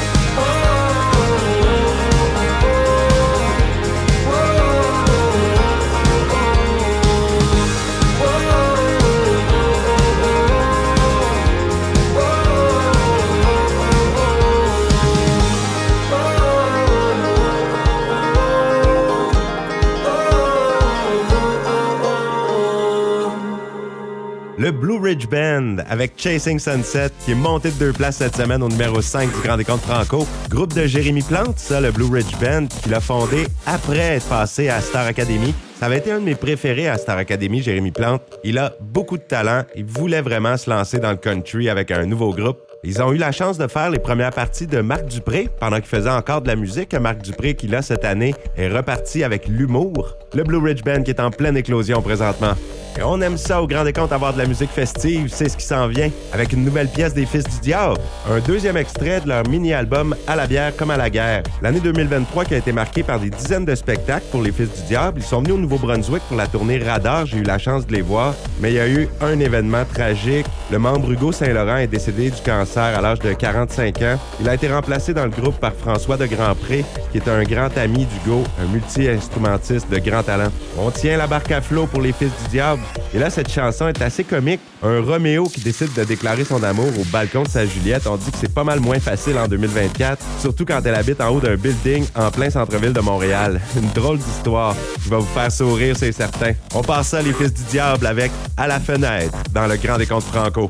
Le 24.71 24.77
Blue 24.77 24.99
Ridge 24.99 25.27
Band 25.27 25.83
avec 25.89 26.13
Chasing 26.15 26.57
Sunset 26.57 27.09
qui 27.25 27.31
est 27.31 27.35
monté 27.35 27.71
de 27.71 27.75
deux 27.75 27.91
places 27.91 28.19
cette 28.19 28.37
semaine 28.37 28.63
au 28.63 28.69
numéro 28.69 29.01
5 29.01 29.29
du 29.29 29.41
Grand 29.45 29.57
Décompte 29.57 29.83
Franco. 29.83 30.25
Groupe 30.49 30.73
de 30.73 30.85
Jérémy 30.85 31.23
Plante, 31.23 31.59
ça, 31.59 31.81
le 31.81 31.91
Blue 31.91 32.05
Ridge 32.05 32.37
Band, 32.39 32.67
qu'il 32.81 32.93
a 32.93 33.01
fondé 33.01 33.47
après 33.65 34.15
être 34.15 34.29
passé 34.29 34.69
à 34.69 34.79
Star 34.79 35.05
Academy. 35.05 35.53
Ça 35.77 35.87
avait 35.87 35.97
été 35.97 36.13
un 36.13 36.19
de 36.19 36.23
mes 36.23 36.35
préférés 36.35 36.87
à 36.87 36.97
Star 36.97 37.17
Academy, 37.17 37.61
Jérémy 37.61 37.91
Plante. 37.91 38.21
Il 38.45 38.57
a 38.59 38.73
beaucoup 38.79 39.17
de 39.17 39.23
talent. 39.23 39.63
Il 39.75 39.83
voulait 39.83 40.21
vraiment 40.21 40.55
se 40.55 40.69
lancer 40.69 40.99
dans 40.99 41.11
le 41.11 41.17
country 41.17 41.67
avec 41.67 41.91
un 41.91 42.05
nouveau 42.05 42.33
groupe. 42.33 42.59
Ils 42.85 43.01
ont 43.01 43.11
eu 43.11 43.17
la 43.17 43.33
chance 43.33 43.57
de 43.57 43.67
faire 43.67 43.89
les 43.89 43.99
premières 43.99 44.31
parties 44.31 44.67
de 44.67 44.79
Marc 44.79 45.05
Dupré 45.05 45.49
pendant 45.59 45.77
qu'il 45.77 45.87
faisait 45.87 46.09
encore 46.09 46.41
de 46.43 46.47
la 46.47 46.55
musique. 46.55 46.93
Marc 46.93 47.21
Dupré, 47.21 47.55
qui 47.55 47.67
là, 47.67 47.81
cette 47.81 48.05
année, 48.05 48.33
est 48.55 48.69
reparti 48.69 49.25
avec 49.25 49.49
l'humour. 49.49 50.15
Le 50.33 50.43
Blue 50.43 50.59
Ridge 50.59 50.83
Band 50.83 51.03
qui 51.03 51.11
est 51.11 51.19
en 51.19 51.29
pleine 51.29 51.57
éclosion 51.57 52.01
présentement. 52.01 52.53
Et 52.99 53.03
on 53.03 53.21
aime 53.21 53.37
ça 53.37 53.61
au 53.61 53.67
Grand 53.67 53.83
Décompte 53.83 54.11
avoir 54.11 54.33
de 54.33 54.37
la 54.37 54.45
musique 54.45 54.69
festive, 54.69 55.29
c'est 55.31 55.49
ce 55.49 55.55
qui 55.55 55.65
s'en 55.65 55.87
vient, 55.87 56.09
avec 56.33 56.51
une 56.53 56.63
nouvelle 56.63 56.87
pièce 56.87 57.13
des 57.13 57.25
Fils 57.25 57.45
du 57.45 57.59
Diable, 57.61 57.97
un 58.29 58.39
deuxième 58.39 58.75
extrait 58.77 59.21
de 59.21 59.29
leur 59.29 59.47
mini-album 59.47 60.15
À 60.27 60.35
la 60.35 60.45
bière 60.45 60.75
comme 60.75 60.91
à 60.91 60.97
la 60.97 61.09
guerre. 61.09 61.43
L'année 61.61 61.79
2023 61.79 62.45
qui 62.45 62.53
a 62.53 62.57
été 62.57 62.71
marquée 62.73 63.03
par 63.03 63.19
des 63.19 63.29
dizaines 63.29 63.65
de 63.65 63.75
spectacles 63.75 64.25
pour 64.29 64.41
les 64.41 64.51
Fils 64.51 64.69
du 64.69 64.87
Diable. 64.87 65.21
Ils 65.21 65.25
sont 65.25 65.39
venus 65.41 65.53
au 65.53 65.57
Nouveau-Brunswick 65.57 66.21
pour 66.27 66.37
la 66.37 66.47
tournée 66.47 66.79
Radar, 66.79 67.25
j'ai 67.25 67.37
eu 67.37 67.43
la 67.43 67.57
chance 67.57 67.87
de 67.87 67.93
les 67.93 68.01
voir, 68.01 68.35
mais 68.59 68.71
il 68.71 68.75
y 68.75 68.79
a 68.79 68.87
eu 68.87 69.07
un 69.21 69.39
événement 69.39 69.85
tragique. 69.85 70.45
Le 70.69 70.79
membre 70.79 71.11
Hugo 71.11 71.31
Saint-Laurent 71.31 71.77
est 71.77 71.87
décédé 71.87 72.29
du 72.29 72.41
cancer 72.41 72.83
à 72.83 73.01
l'âge 73.01 73.19
de 73.19 73.33
45 73.33 74.01
ans. 74.01 74.19
Il 74.39 74.49
a 74.49 74.55
été 74.55 74.71
remplacé 74.71 75.13
dans 75.13 75.25
le 75.25 75.31
groupe 75.31 75.59
par 75.59 75.73
François 75.73 76.17
de 76.17 76.25
Grandpré, 76.25 76.83
qui 77.11 77.17
est 77.17 77.27
un 77.29 77.43
grand 77.43 77.75
ami 77.77 78.05
d'Hugo, 78.05 78.43
un 78.61 78.71
multi-instrumentiste 78.71 79.89
de 79.89 79.99
grand 79.99 80.23
talent. 80.23 80.51
On 80.77 80.91
tient 80.91 81.17
la 81.17 81.27
barque 81.27 81.51
à 81.51 81.61
flot 81.61 81.87
pour 81.87 82.01
les 82.01 82.11
Fils 82.11 82.31
du 82.43 82.49
Diable. 82.49 82.80
Et 83.13 83.19
là, 83.19 83.29
cette 83.29 83.51
chanson 83.51 83.87
est 83.87 84.01
assez 84.01 84.23
comique. 84.23 84.59
Un 84.83 85.01
Roméo 85.01 85.45
qui 85.45 85.61
décide 85.61 85.93
de 85.93 86.03
déclarer 86.03 86.43
son 86.43 86.63
amour 86.63 86.87
au 86.99 87.03
balcon 87.11 87.43
de 87.43 87.47
sa 87.47 87.65
Juliette. 87.65 88.07
On 88.07 88.17
dit 88.17 88.31
que 88.31 88.37
c'est 88.37 88.53
pas 88.53 88.63
mal 88.63 88.79
moins 88.79 88.99
facile 88.99 89.37
en 89.37 89.47
2024, 89.47 90.23
surtout 90.39 90.65
quand 90.65 90.81
elle 90.85 90.95
habite 90.95 91.21
en 91.21 91.29
haut 91.29 91.39
d'un 91.39 91.55
building 91.55 92.05
en 92.15 92.31
plein 92.31 92.49
centre-ville 92.49 92.93
de 92.93 93.01
Montréal. 93.01 93.59
Une 93.75 93.89
drôle 93.89 94.17
d'histoire 94.17 94.75
qui 95.03 95.09
va 95.09 95.17
vous 95.17 95.33
faire 95.33 95.51
sourire, 95.51 95.95
c'est 95.97 96.11
certain. 96.11 96.53
On 96.73 96.81
passe 96.81 97.09
ça, 97.09 97.21
les 97.21 97.33
Fils 97.33 97.53
du 97.53 97.63
Diable, 97.63 98.07
avec 98.07 98.31
À 98.57 98.67
la 98.67 98.79
fenêtre 98.79 99.37
dans 99.53 99.67
le 99.67 99.75
Grand 99.77 99.97
Décompte 99.97 100.25
Franco. 100.25 100.69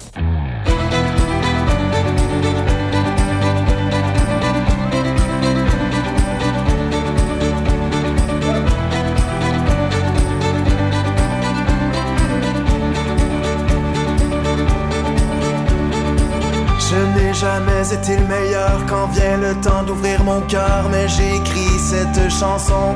Été 18.01 18.17
le 18.17 18.25
meilleur 18.25 18.83
quand 18.87 19.07
vient 19.07 19.37
le 19.37 19.53
temps 19.61 19.83
d'ouvrir 19.83 20.23
mon 20.23 20.41
cœur, 20.41 20.89
mais 20.91 21.07
j'ai 21.07 21.35
écrit 21.35 21.77
cette 21.77 22.31
chanson. 22.31 22.95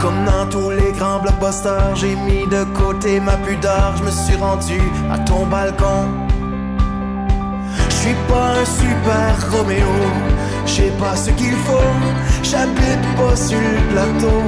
Comme 0.00 0.24
dans 0.24 0.46
tous 0.50 0.70
les 0.70 0.92
grands 0.92 1.18
blockbusters, 1.20 1.94
j'ai 1.94 2.14
mis 2.16 2.46
de 2.46 2.64
côté 2.80 3.20
ma 3.20 3.36
pudeur, 3.36 3.94
je 3.98 4.04
me 4.04 4.10
suis 4.10 4.36
rendu 4.36 4.80
à 5.12 5.18
ton 5.18 5.44
balcon. 5.46 6.06
Je 7.90 8.32
pas 8.32 8.48
un 8.60 8.64
super 8.64 9.32
Roméo, 9.52 9.94
j'ai 10.64 10.90
pas 11.02 11.14
ce 11.14 11.30
qu'il 11.30 11.56
faut, 11.66 11.92
j'habite 12.42 13.06
pas 13.18 13.36
sur 13.36 13.58
le 13.58 13.76
plateau. 13.92 14.42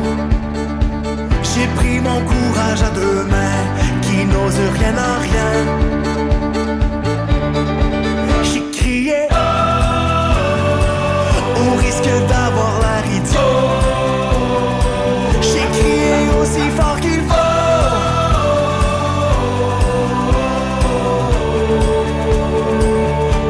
J'ai 1.42 1.66
pris 1.76 2.00
mon 2.00 2.20
courage 2.30 2.82
à 2.82 2.90
deux 2.90 3.24
mains, 3.24 3.64
qui 4.02 4.24
n'ose 4.24 4.60
rien 4.78 4.94
en 5.10 5.16
rien. 5.28 6.13
J'ai 15.40 15.66
crié 15.78 16.18
aussi 16.40 16.66
fort 16.78 16.98
qu'il 17.00 17.22
faut. 17.28 17.50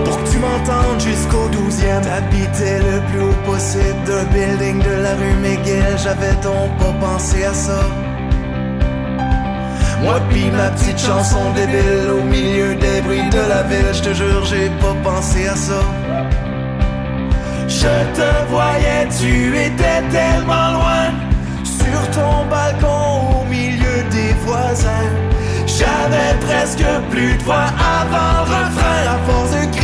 Pour 0.05 0.17
que 0.19 0.31
tu 0.31 0.39
m'entendes 0.39 1.01
jusqu'au 1.01 1.49
douzième. 1.49 2.03
T'habitais 2.03 2.79
le 2.79 3.01
plus 3.09 3.23
haut 3.23 3.41
possible 3.47 4.03
d'un 4.07 4.25
building 4.33 4.79
de 4.83 4.95
la 5.03 5.15
rue 5.15 5.37
McGill. 5.43 5.97
J'avais 6.03 6.35
donc 6.43 6.71
pas 6.79 6.95
pensé 7.07 7.45
à 7.45 7.55
ça. 7.55 7.81
Moi 10.03 10.21
pis 10.29 10.51
ma 10.51 10.69
petite 10.69 10.99
chanson 10.99 11.53
débile 11.55 12.11
au 12.11 12.23
milieu 12.25 12.75
des 12.75 13.01
bruits 13.01 13.31
de 13.31 13.39
la 13.39 13.63
ville, 13.63 13.91
je 13.95 14.03
te 14.03 14.13
jure 14.13 14.45
j'ai 14.45 14.69
pas 14.83 14.95
pensé 15.03 15.49
à 15.49 15.57
ça. 15.57 15.81
Je 17.85 17.97
te 18.19 18.31
voyais, 18.49 19.07
tu 19.21 19.55
étais 19.59 20.01
tellement 20.11 20.69
loin, 20.73 21.07
sur 21.63 22.01
ton 22.13 22.47
balcon 22.49 23.43
au 23.43 23.45
milieu 23.45 24.03
des 24.11 24.33
voisins. 24.47 25.11
J'avais 25.67 26.33
presque 26.47 26.87
plus 27.11 27.35
de 27.37 27.43
voix 27.43 27.69
avant 28.01 28.33
le 28.39 28.45
refrain, 28.55 29.01
à 29.15 29.19
force 29.27 29.51
de 29.51 29.65
crier, 29.77 29.84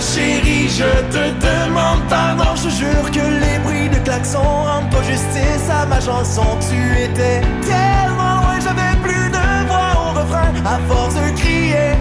chérie, 0.00 0.68
je 0.68 0.90
te 1.10 1.24
demande 1.40 2.02
pardon, 2.08 2.54
je 2.56 2.68
jure 2.68 3.10
que 3.10 3.20
les 3.42 3.58
bruits 3.64 3.88
de 3.88 3.98
klaxons 4.04 4.38
rendent 4.38 4.90
pas 4.90 5.02
justice 5.02 5.68
à 5.70 5.86
ma 5.86 6.00
chanson. 6.00 6.46
Tu 6.68 7.02
étais 7.02 7.40
tellement 7.62 8.34
loin, 8.40 8.58
j'avais 8.60 8.96
plus 9.02 9.30
de 9.30 9.66
voix 9.68 9.92
au 10.04 10.10
refrain. 10.18 10.52
À 10.64 10.78
force 10.88 11.14
de 11.14 11.30
crier, 11.40 11.94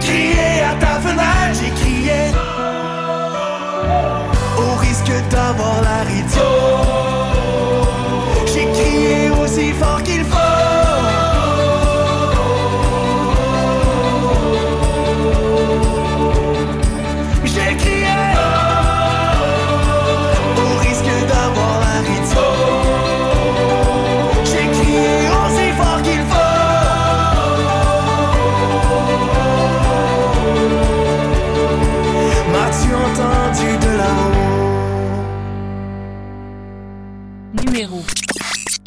crier 0.00 0.62
à 0.70 0.74
ta 0.78 1.00
fenêtre, 1.00 1.54
j'ai 1.60 1.70
crié. 1.80 2.20
Au 4.58 4.76
risque 4.80 5.12
d'avoir 5.30 5.76
l'air 5.82 6.08
idiot, 6.20 6.86
j'ai 8.52 8.66
crié 8.78 9.30
aussi 9.30 9.72
fort 9.72 10.02
qu'il 10.02 10.15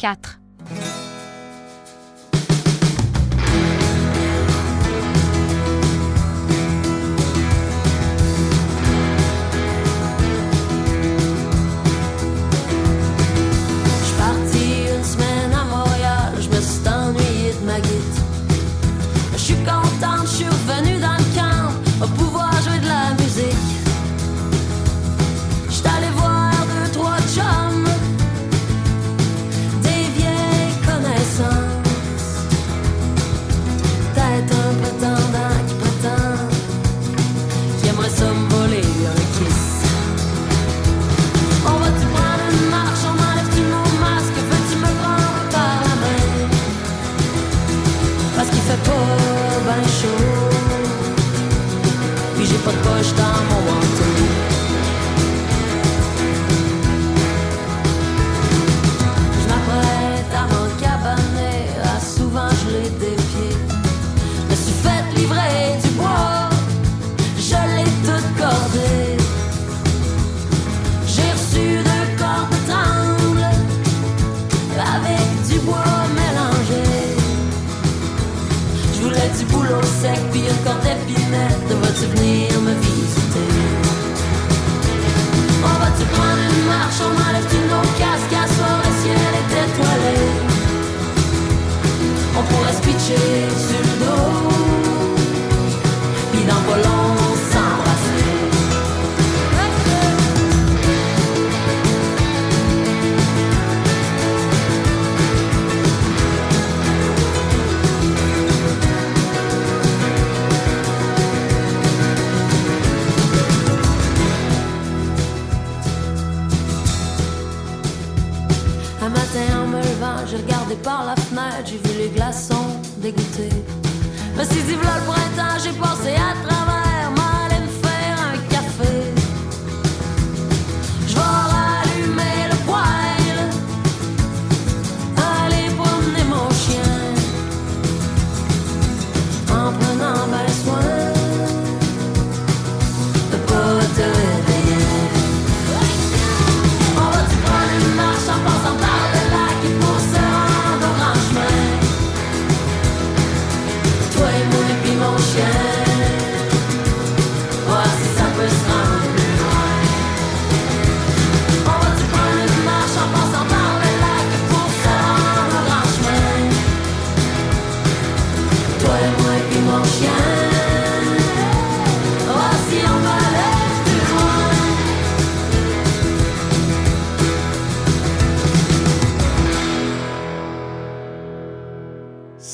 4. 0.00 0.39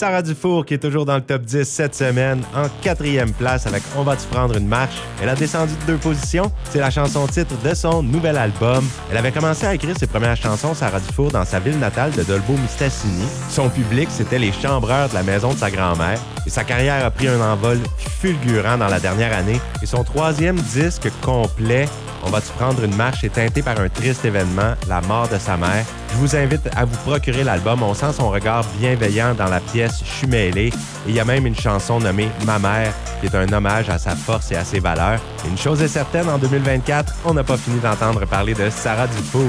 Sarah 0.07 0.23
Dufour 0.23 0.65
qui 0.65 0.75
est 0.75 0.79
toujours 0.79 1.05
dans 1.05 1.17
le 1.17 1.21
top 1.21 1.43
10 1.43 1.65
cette 1.65 1.97
semaine, 1.97 2.41
en 2.55 2.69
quatrième 2.81 3.33
place 3.33 3.67
avec 3.67 3.83
On 3.97 4.05
va-tu 4.05 4.25
prendre 4.29 4.57
une 4.57 4.69
marche? 4.69 4.95
Elle 5.21 5.29
a 5.29 5.35
descendu 5.35 5.73
de 5.81 5.93
deux 5.93 5.99
positions. 5.99 6.53
C'est 6.71 6.79
la 6.79 6.91
chanson 6.91 7.27
titre 7.27 7.61
de 7.61 7.75
son 7.75 8.05
nouvel 8.05 8.39
album. 8.39 8.85
Elle 9.11 9.17
avait 9.17 9.33
commencé 9.33 9.67
à 9.67 9.75
écrire 9.75 9.99
ses 9.99 10.07
premières 10.07 10.37
chansons, 10.37 10.75
Sarah 10.75 11.01
Dufour, 11.01 11.33
dans 11.33 11.45
sa 11.45 11.59
ville 11.59 11.81
natale 11.81 12.13
de 12.13 12.23
Dolbeau-Mistassini. 12.23 13.27
Son 13.51 13.69
public, 13.69 14.07
c'était 14.13 14.39
les 14.39 14.53
chambreurs 14.53 15.09
de 15.09 15.15
la 15.15 15.25
maison 15.25 15.53
de 15.53 15.59
sa 15.59 15.73
grand-mère. 15.73 16.21
Et 16.47 16.51
sa 16.51 16.63
carrière 16.63 17.05
a 17.05 17.11
pris 17.11 17.27
un 17.27 17.41
envol 17.41 17.81
fulgurant 17.99 18.79
dans 18.79 18.87
la 18.87 19.01
dernière 19.01 19.37
année. 19.37 19.61
Et 19.83 19.87
son 19.87 20.05
troisième 20.05 20.61
disque 20.73 21.11
complet, 21.21 21.89
On 22.25 22.31
va-tu 22.31 22.53
prendre 22.53 22.83
une 22.85 22.95
marche, 22.95 23.25
est 23.25 23.35
teinté 23.35 23.61
par 23.61 23.81
un 23.81 23.89
triste 23.89 24.25
événement, 24.25 24.75
la 24.89 25.01
mort 25.01 25.29
de 25.29 25.39
sa 25.39 25.57
mère. 25.57 25.85
Je 26.11 26.17
vous 26.17 26.37
invite 26.37 26.69
à 26.77 26.85
vous 26.85 26.97
procurer 26.99 27.45
l'album. 27.45 27.83
On 27.83 27.95
sent 27.95 28.13
son 28.17 28.31
regard 28.31 28.65
bienveillant 28.79 29.35
dans 29.35 29.49
la 29.49 29.61
pièce 29.61 30.03
Je. 30.05 30.27
Et 30.35 30.71
il 31.07 31.15
y 31.15 31.21
a 31.21 31.25
même 31.25 31.47
une 31.47 31.55
chanson 31.55 32.01
nommée 32.01 32.29
Ma 32.45 32.59
mère, 32.59 32.93
qui 33.21 33.27
est 33.27 33.35
un 33.35 33.53
hommage 33.53 33.89
à 33.91 33.99
sa 33.99 34.17
force 34.17 34.51
et 34.53 34.57
à 34.57 34.65
ses 34.65 34.81
valeurs. 34.81 35.21
Une 35.49 35.57
chose 35.57 35.83
est 35.83 35.89
certaine, 35.89 36.29
en 36.29 36.39
2024, 36.39 37.15
on 37.25 37.35
n'a 37.35 37.45
pas 37.45 37.57
fini 37.57 37.79
d'entendre 37.81 38.27
parler 38.27 38.55
de 38.55 38.69
Sarah 38.71 39.07
Dufour. 39.07 39.43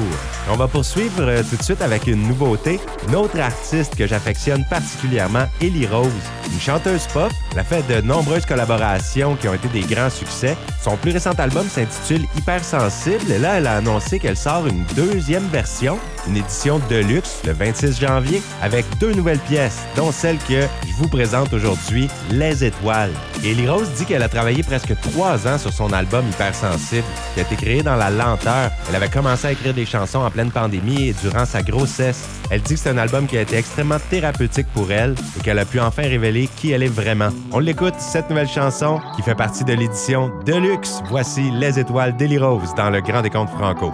On 0.49 0.55
va 0.55 0.67
poursuivre 0.67 1.21
euh, 1.21 1.41
tout 1.49 1.57
de 1.57 1.63
suite 1.63 1.81
avec 1.81 2.07
une 2.07 2.27
nouveauté. 2.27 2.79
Une 3.07 3.15
autre 3.15 3.39
artiste 3.39 3.95
que 3.95 4.05
j'affectionne 4.05 4.63
particulièrement, 4.69 5.45
Ellie 5.61 5.87
Rose. 5.87 6.11
Une 6.51 6.59
chanteuse 6.59 7.07
pop. 7.07 7.31
Elle 7.51 7.59
a 7.59 7.63
fait 7.63 7.85
de 7.87 8.01
nombreuses 8.01 8.45
collaborations 8.45 9.35
qui 9.35 9.47
ont 9.47 9.53
été 9.53 9.67
des 9.69 9.81
grands 9.81 10.09
succès. 10.09 10.55
Son 10.81 10.95
plus 10.95 11.11
récent 11.11 11.33
album 11.37 11.67
s'intitule 11.67 12.25
Hypersensible. 12.37 13.31
Et 13.31 13.39
là, 13.39 13.57
elle 13.57 13.67
a 13.67 13.77
annoncé 13.77 14.19
qu'elle 14.19 14.37
sort 14.37 14.67
une 14.67 14.83
deuxième 14.95 15.47
version, 15.47 15.99
une 16.27 16.37
édition 16.37 16.79
de 16.89 16.97
luxe 16.97 17.41
le 17.45 17.53
26 17.53 17.99
janvier, 17.99 18.41
avec 18.61 18.85
deux 18.99 19.13
nouvelles 19.13 19.39
pièces, 19.39 19.79
dont 19.95 20.11
celle 20.11 20.37
que 20.37 20.61
je 20.61 20.93
vous 20.97 21.07
présente 21.07 21.53
aujourd'hui, 21.53 22.07
Les 22.31 22.63
Étoiles. 22.63 23.11
Ellie 23.43 23.69
Rose 23.69 23.89
dit 23.97 24.05
qu'elle 24.05 24.23
a 24.23 24.29
travaillé 24.29 24.63
presque 24.63 24.93
trois 25.01 25.47
ans 25.47 25.57
sur 25.57 25.71
son 25.71 25.93
album 25.93 26.25
Hypersensible, 26.29 27.03
qui 27.33 27.39
a 27.39 27.43
été 27.43 27.55
créé 27.55 27.83
dans 27.83 27.95
la 27.95 28.09
lenteur. 28.09 28.71
Elle 28.89 28.95
avait 28.95 29.09
commencé 29.09 29.47
à 29.47 29.51
écrire 29.51 29.73
des 29.73 29.85
chansons 29.85 30.19
en 30.19 30.29
pleine 30.29 30.51
pandémie 30.51 31.09
et 31.09 31.15
durant 31.21 31.45
sa 31.45 31.61
grossesse. 31.61 32.27
Elle 32.49 32.61
dit 32.61 32.75
que 32.75 32.79
c'est 32.79 32.89
un 32.89 32.97
album 32.97 33.27
qui 33.27 33.37
a 33.37 33.41
été 33.41 33.57
extrêmement 33.57 33.99
thérapeutique 34.09 34.67
pour 34.73 34.91
elle 34.91 35.15
et 35.37 35.43
qu'elle 35.43 35.59
a 35.59 35.65
pu 35.65 35.79
enfin 35.79 36.03
révéler 36.03 36.49
qui 36.55 36.71
elle 36.71 36.83
est 36.83 36.87
vraiment. 36.87 37.29
On 37.51 37.59
l'écoute, 37.59 37.95
cette 37.99 38.29
nouvelle 38.29 38.47
chanson 38.47 38.99
qui 39.15 39.21
fait 39.21 39.35
partie 39.35 39.63
de 39.63 39.73
l'édition 39.73 40.31
Deluxe. 40.45 41.01
Voici 41.09 41.51
Les 41.51 41.79
Étoiles 41.79 42.15
d'Ellie 42.15 42.37
Rose 42.37 42.73
dans 42.75 42.89
le 42.89 43.01
Grand 43.01 43.21
Décompte 43.21 43.51
Franco. 43.51 43.93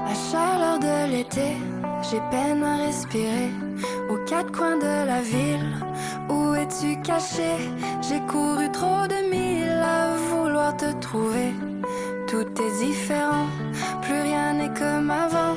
J'ai 7.36 8.20
couru 8.28 8.72
trop 8.72 9.08
de 9.08 9.28
milles 9.32 9.82
à 9.84 10.16
vouloir 10.30 10.78
te 10.78 10.92
trouver. 11.00 11.52
Tout 12.28 12.46
est 12.62 12.86
différent, 12.86 13.48
plus 14.04 14.22
rien 14.22 14.54
n'est 14.54 14.74
comme 14.80 15.10
avant. 15.10 15.56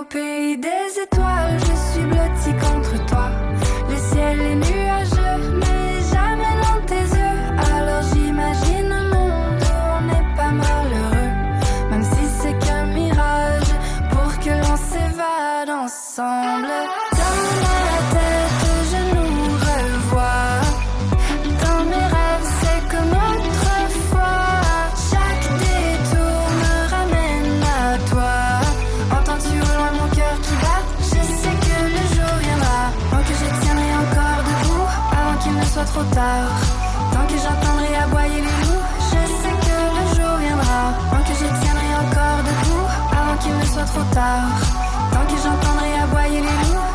Au 0.00 0.04
pays 0.04 0.56
des 0.56 1.00
étoiles, 1.02 1.58
je 1.60 1.74
suis 1.90 2.06
blotti 2.06 2.52
contre 2.66 3.06
toi. 3.06 3.28
Le 3.88 3.96
ciel 3.96 4.40
est 4.40 4.56
nuageux, 4.56 5.58
mais 5.60 6.00
jamais 6.12 6.54
dans 6.64 6.80
tes 6.86 7.06
yeux. 7.16 7.40
Alors 7.74 8.02
j'imagine 8.12 8.90
un 8.90 9.08
monde 9.14 9.62
où 9.62 9.76
on 9.96 10.00
n'est 10.10 10.36
pas 10.36 10.50
malheureux. 10.50 11.32
Même 11.90 12.02
si 12.02 12.24
c'est 12.40 12.58
qu'un 12.58 12.86
mirage, 12.86 13.72
pour 14.10 14.30
que 14.42 14.50
l'on 14.50 14.76
s'évade 14.76 15.70
ensemble. 15.70 17.13
Tant 35.94 37.26
que 37.28 37.38
j'entendrai 37.44 37.94
aboyer 37.94 38.40
les 38.40 38.58
loups, 38.66 38.86
je 38.98 39.22
sais 39.40 39.56
que 39.66 39.76
le 39.96 40.04
jour 40.14 40.36
viendra. 40.38 40.82
Tant 41.10 41.22
que 41.22 41.34
je 41.40 41.46
tiendrai 41.62 41.90
encore 42.02 42.40
debout, 42.48 42.86
avant 43.12 43.36
qu'il 43.38 43.56
ne 43.56 43.64
soit 43.64 43.84
trop 43.84 44.08
tard. 44.12 44.58
Tant 45.12 45.24
que 45.30 45.40
j'entendrai 45.40 45.92
aboyer 46.02 46.40
les 46.40 46.58
loups. 46.72 46.94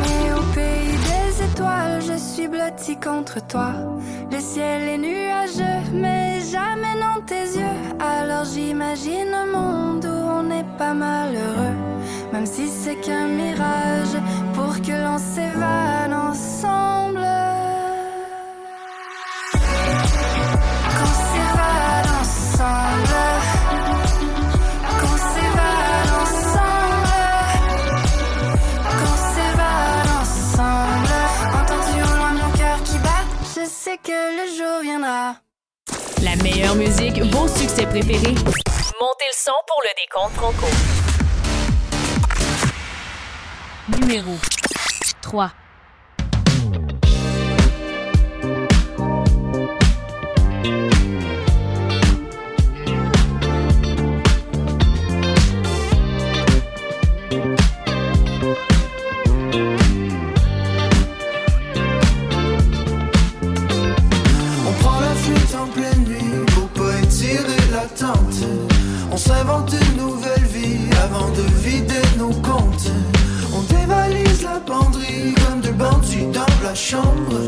Mais 0.00 0.32
au 0.32 0.42
pays 0.54 0.96
des 1.10 1.44
étoiles, 1.44 2.02
je 2.02 2.18
suis 2.18 2.48
blotti 2.48 2.96
contre 2.96 3.44
toi. 3.46 3.72
Le 4.30 4.38
ciel 4.40 4.82
est 4.82 4.98
nuageux, 4.98 5.80
mais 5.94 6.40
jamais 6.40 6.94
non 7.00 7.06
j'imagine 8.44 9.34
un 9.34 9.46
monde 9.46 10.04
où 10.04 10.30
on 10.38 10.42
n'est 10.44 10.64
pas 10.78 10.94
malheureux, 10.94 11.76
même 12.32 12.46
si 12.46 12.68
c'est 12.68 12.96
qu'un 12.96 13.28
mirage 13.28 14.16
pour 14.54 14.80
que 14.80 14.92
l'on 14.92 15.18
s'évade 15.18 16.12
ensemble. 16.12 17.15
Sais 33.86 33.98
que 33.98 34.10
le 34.10 34.46
jour 34.56 34.80
viendra. 34.82 35.36
La 36.20 36.34
meilleure 36.42 36.74
musique, 36.74 37.22
vos 37.32 37.46
succès 37.46 37.86
préférés. 37.86 38.34
Montez 39.00 39.28
le 39.30 39.36
son 39.44 39.52
pour 39.68 39.80
le 39.84 39.90
décompte 40.00 40.34
Franco. 40.34 40.66
Numéro 44.00 44.34
3. 45.22 45.52
On 69.12 69.16
s'invente 69.16 69.72
une 69.72 70.02
nouvelle 70.02 70.44
vie 70.44 70.90
avant 71.04 71.28
de 71.30 71.42
vider 71.62 72.02
nos 72.18 72.30
comptes. 72.30 72.90
On 73.54 73.62
dévalise 73.62 74.42
la 74.42 74.60
penderie 74.60 75.34
comme 75.34 75.60
deux 75.60 75.72
bandits 75.72 76.26
dans 76.32 76.54
la 76.62 76.74
chambre. 76.74 77.38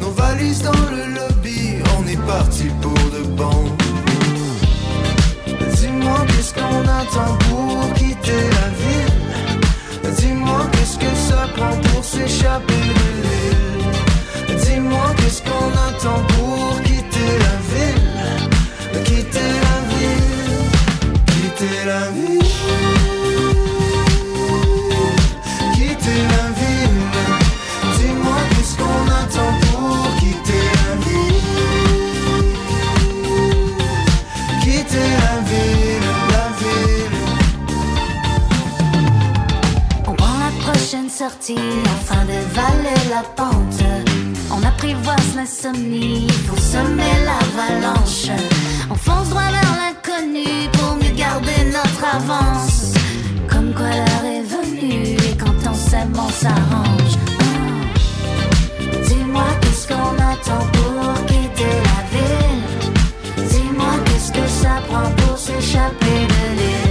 Nos 0.00 0.10
valises 0.10 0.62
dans 0.62 0.86
le 0.90 1.14
lobby, 1.14 1.82
on 1.98 2.06
est 2.06 2.24
parti 2.26 2.66
pour 2.80 2.92
de 2.92 3.22
bon. 3.36 3.64
Dis-moi 5.74 6.18
qu'est-ce 6.28 6.54
qu'on 6.54 6.82
attend 6.82 7.36
pour 7.48 7.92
quitter 7.94 8.42
la 8.58 8.68
ville. 8.82 10.14
Dis-moi 10.16 10.66
qu'est-ce 10.72 10.98
que 10.98 11.14
ça 11.28 11.48
prend 11.56 11.76
pour 11.92 12.04
s'échapper 12.04 12.74
de 12.74 13.10
l'île. 13.24 14.60
Dis-moi 14.64 15.06
qu'est-ce 15.16 15.42
qu'on 15.42 15.70
attend 15.88 16.22
pour 16.28 16.80
quitter 16.82 17.09
la 21.84 22.10
prochaine 40.90 41.08
sortie 41.08 41.56
afin 41.84 42.24
de 42.24 42.38
valer 42.54 43.00
la 43.10 43.22
pente. 43.36 43.84
On 44.50 44.62
apprivoise 44.66 45.34
l'insomnie 45.36 46.26
pour 46.48 46.58
semer 46.58 47.14
l'avalanche. 47.24 48.30
Comme 53.48 53.72
quoi 53.72 53.86
l'heure 53.86 54.24
est 54.24 54.42
venue 54.42 55.14
et 55.14 55.36
quand 55.36 55.54
on 55.64 55.74
s'aime, 55.74 56.12
on 56.16 56.28
s'arrange. 56.28 57.16
Ah. 57.38 57.44
Dis-moi 59.06 59.44
qu'est-ce 59.60 59.86
qu'on 59.86 60.16
attend 60.16 60.66
pour 60.72 61.24
quitter 61.26 61.76
la 61.88 62.00
ville. 62.10 63.48
Dis-moi 63.48 63.92
qu'est-ce 64.06 64.32
que 64.32 64.44
ça 64.48 64.82
prend 64.88 65.08
pour 65.18 65.38
s'échapper 65.38 66.26
de 66.26 66.56
l'île. 66.58 66.89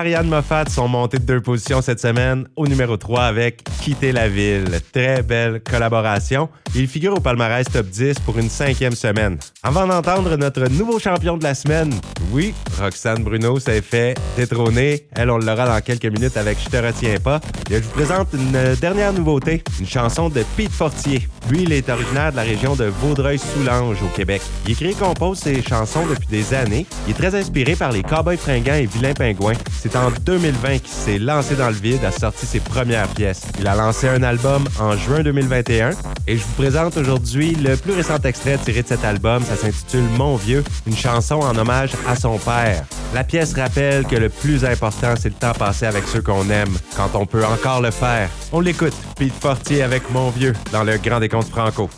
Ariane 0.00 0.28
Moffat 0.28 0.64
sont 0.70 0.88
montés 0.88 1.18
de 1.18 1.24
deux 1.24 1.42
positions 1.42 1.82
cette 1.82 2.00
semaine 2.00 2.48
au 2.56 2.66
numéro 2.66 2.96
3 2.96 3.24
avec 3.24 3.64
Quitter 3.80 4.12
la 4.12 4.28
ville. 4.28 4.80
Très 4.92 5.22
belle 5.22 5.60
collaboration. 5.60 6.48
Ils 6.74 6.86
figurent 6.86 7.14
au 7.14 7.20
palmarès 7.20 7.66
top 7.66 7.86
10 7.86 8.20
pour 8.20 8.38
une 8.38 8.48
cinquième 8.48 8.92
semaine. 8.92 9.38
Avant 9.62 9.86
d'entendre 9.86 10.36
notre 10.36 10.68
nouveau 10.68 10.98
champion 10.98 11.36
de 11.36 11.42
la 11.42 11.54
semaine, 11.54 11.92
oui, 12.30 12.54
Roxane 12.78 13.24
Bruno 13.24 13.58
s'est 13.58 13.82
fait 13.82 14.16
détrôner. 14.36 15.06
Elle, 15.12 15.30
on 15.30 15.38
l'aura 15.38 15.66
dans 15.66 15.80
quelques 15.80 16.06
minutes 16.06 16.36
avec 16.36 16.58
Je 16.62 16.68
te 16.68 16.76
retiens 16.76 17.18
pas. 17.18 17.40
Et 17.70 17.76
je 17.76 17.80
vous 17.80 17.90
présente 17.90 18.28
une 18.34 18.74
dernière 18.76 19.12
nouveauté, 19.12 19.64
une 19.80 19.86
chanson 19.86 20.28
de 20.28 20.44
Pete 20.56 20.70
Fortier. 20.70 21.26
Lui, 21.48 21.62
il 21.62 21.72
est 21.72 21.88
originaire 21.88 22.30
de 22.30 22.36
la 22.36 22.42
région 22.42 22.76
de 22.76 22.84
Vaudreuil-Soulanges 22.84 24.02
au 24.02 24.16
Québec. 24.16 24.42
Il 24.66 24.72
écrit 24.72 24.90
et 24.90 24.94
compose 24.94 25.38
ses 25.38 25.62
chansons 25.62 26.06
depuis 26.06 26.28
des 26.28 26.54
années. 26.54 26.86
Il 27.06 27.12
est 27.12 27.14
très 27.14 27.34
inspiré 27.34 27.74
par 27.74 27.90
les 27.90 28.02
Cowboys 28.02 28.36
fringants 28.36 28.74
et 28.74 28.86
Vilains 28.86 29.14
Pingouins. 29.14 29.54
C'est 29.80 29.96
en 29.96 30.10
2020 30.10 30.78
qu'il 30.78 30.88
s'est 30.88 31.18
lancé 31.18 31.56
dans 31.56 31.68
le 31.68 31.74
vide, 31.74 32.04
a 32.04 32.12
sorti 32.12 32.46
ses 32.46 32.60
premières 32.60 33.08
pièces. 33.08 33.42
Il 33.58 33.66
a 33.70 33.76
lancé 33.76 34.08
un 34.08 34.24
album 34.24 34.64
en 34.80 34.96
juin 34.96 35.22
2021 35.22 35.90
et 36.26 36.36
je 36.36 36.42
vous 36.42 36.52
présente 36.54 36.96
aujourd'hui 36.96 37.54
le 37.54 37.76
plus 37.76 37.92
récent 37.92 38.18
extrait 38.24 38.58
tiré 38.58 38.82
de 38.82 38.88
cet 38.88 39.04
album. 39.04 39.44
Ça 39.44 39.54
s'intitule 39.54 40.08
Mon 40.16 40.34
vieux, 40.34 40.64
une 40.88 40.96
chanson 40.96 41.36
en 41.36 41.56
hommage 41.56 41.92
à 42.08 42.16
son 42.16 42.36
père. 42.38 42.84
La 43.14 43.22
pièce 43.22 43.54
rappelle 43.54 44.04
que 44.06 44.16
le 44.16 44.28
plus 44.28 44.64
important, 44.64 45.14
c'est 45.16 45.28
le 45.28 45.34
temps 45.34 45.52
passé 45.52 45.86
avec 45.86 46.04
ceux 46.08 46.22
qu'on 46.22 46.50
aime, 46.50 46.76
quand 46.96 47.10
on 47.14 47.26
peut 47.26 47.44
encore 47.44 47.80
le 47.80 47.92
faire. 47.92 48.28
On 48.52 48.60
l'écoute, 48.60 48.94
Pete 49.16 49.34
Fortier 49.40 49.82
avec 49.82 50.10
Mon 50.10 50.30
vieux, 50.30 50.54
dans 50.72 50.82
le 50.82 50.96
Grand 50.98 51.20
Décompte 51.20 51.48
Franco. 51.48 51.88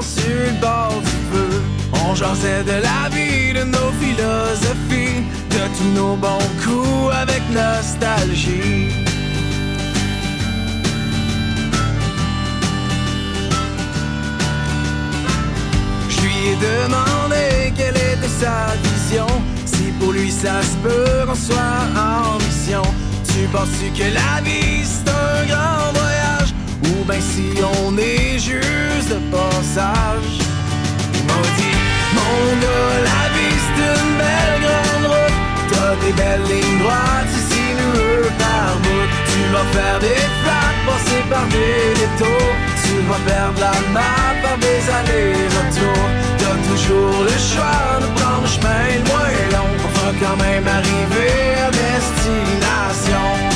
sur 0.00 0.28
le 0.28 0.60
bord 0.60 1.00
du 1.00 1.16
feu. 1.30 1.62
On 1.92 2.14
jasait 2.14 2.64
de 2.64 2.76
la 2.88 3.08
vie, 3.10 3.52
de 3.52 3.64
nos 3.64 3.92
philosophies, 4.00 5.24
de 5.50 5.62
tous 5.76 5.90
nos 5.94 6.16
bons 6.16 6.48
coups 6.62 7.14
avec 7.14 7.42
nostalgie. 7.50 8.88
Je 16.08 16.20
lui 16.22 16.36
ai 16.50 16.56
demandé 16.56 17.72
quelle 17.76 17.96
était 17.96 18.34
sa 18.40 18.74
vision. 18.82 19.26
Si 19.66 19.92
pour 19.98 20.12
lui 20.12 20.30
ça 20.30 20.62
se 20.62 20.76
peut 20.82 21.26
qu'on 21.26 21.34
soit 21.34 21.82
en 21.96 22.38
mission, 22.38 22.82
tu 23.26 23.46
penses 23.52 23.68
que 23.96 24.04
la 24.04 24.40
vie 24.42 24.84
c'est 24.84 25.08
un 25.08 25.46
grand 25.46 25.92
voyage? 25.92 26.31
Ben 27.04 27.20
si 27.20 27.52
on 27.60 27.98
est 27.98 28.38
juste 28.38 29.08
de 29.08 29.18
passage? 29.34 30.38
Il 31.14 31.24
m'a 31.26 31.42
dit, 31.58 31.78
mon 32.14 32.60
gars, 32.62 32.96
la 33.10 33.24
vie 33.34 33.58
c'est 33.64 33.90
une 33.98 34.14
belle 34.22 34.58
grande 34.62 35.06
route. 35.10 35.38
T'as 35.70 35.94
des 36.06 36.12
belles 36.12 36.46
lignes 36.46 36.78
droites, 36.78 37.28
c'est 37.32 37.48
sinueux 37.54 38.30
par 38.38 38.76
bout. 38.82 39.08
Tu 39.32 39.40
vas 39.52 39.66
faire 39.76 39.98
des 39.98 40.24
flats, 40.40 40.74
passer 40.86 41.22
par 41.28 41.46
des 41.48 41.82
détours. 41.98 42.54
Tu 42.84 42.94
vas 43.08 43.22
perdre 43.26 43.60
la 43.60 43.76
main 43.92 44.28
par 44.42 44.56
des 44.58 44.82
allers-retours. 44.98 46.08
T'as 46.38 46.58
toujours 46.70 47.18
le 47.24 47.36
choix 47.50 47.98
de 48.00 48.06
prendre 48.20 48.42
le 48.42 48.48
chemin 48.48 48.84
le 48.94 49.04
moins 49.10 49.34
long. 49.54 49.70
On 49.86 49.90
va 49.98 50.08
quand 50.22 50.36
même 50.36 50.66
arriver 50.68 51.34
à 51.66 51.70
destination. 51.70 53.51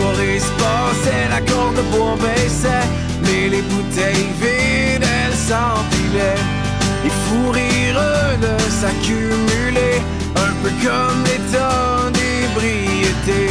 Soirée 0.00 0.38
se 0.38 0.52
passait, 0.62 1.28
la 1.28 1.40
corde 1.40 1.76
de 1.76 1.82
bois 1.92 2.16
baissait, 2.16 2.88
mais 3.22 3.48
les 3.48 3.62
bouteilles 3.62 4.30
vides, 4.40 5.06
elles 5.18 5.40
s'empilaient. 5.48 6.42
Les 7.04 7.14
fous 7.22 7.50
rires 7.50 8.38
de 8.40 8.54
s'accumuler, 8.80 9.96
un 10.36 10.52
peu 10.62 10.72
comme 10.84 11.20
les 11.30 11.42
tonnes 11.52 12.12
d'ébriété. 12.12 13.42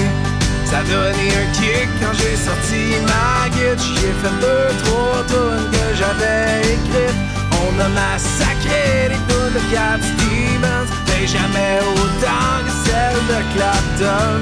Ça 0.66 0.82
donnait 0.84 1.34
un 1.44 1.48
kick 1.58 1.90
quand 2.00 2.14
j'ai 2.20 2.38
sorti 2.48 2.84
ma 3.12 3.50
guide. 3.56 3.82
J'ai 3.96 4.14
fait 4.22 4.36
deux, 4.46 4.70
trois 4.84 5.24
tonnes 5.28 5.68
que 5.72 5.86
j'avais 6.00 6.62
écrites. 6.76 7.22
On 7.64 7.72
a 7.80 7.90
massacré 7.90 9.10
les 9.12 9.22
tunes 9.30 9.54
de 9.56 9.62
Cat 9.74 10.02
Stevens, 10.10 10.90
mais 11.08 11.26
jamais 11.28 11.80
autant 11.96 12.56
que 12.66 12.74
celle 12.86 13.22
de 13.32 13.40
Clapton. 13.54 14.42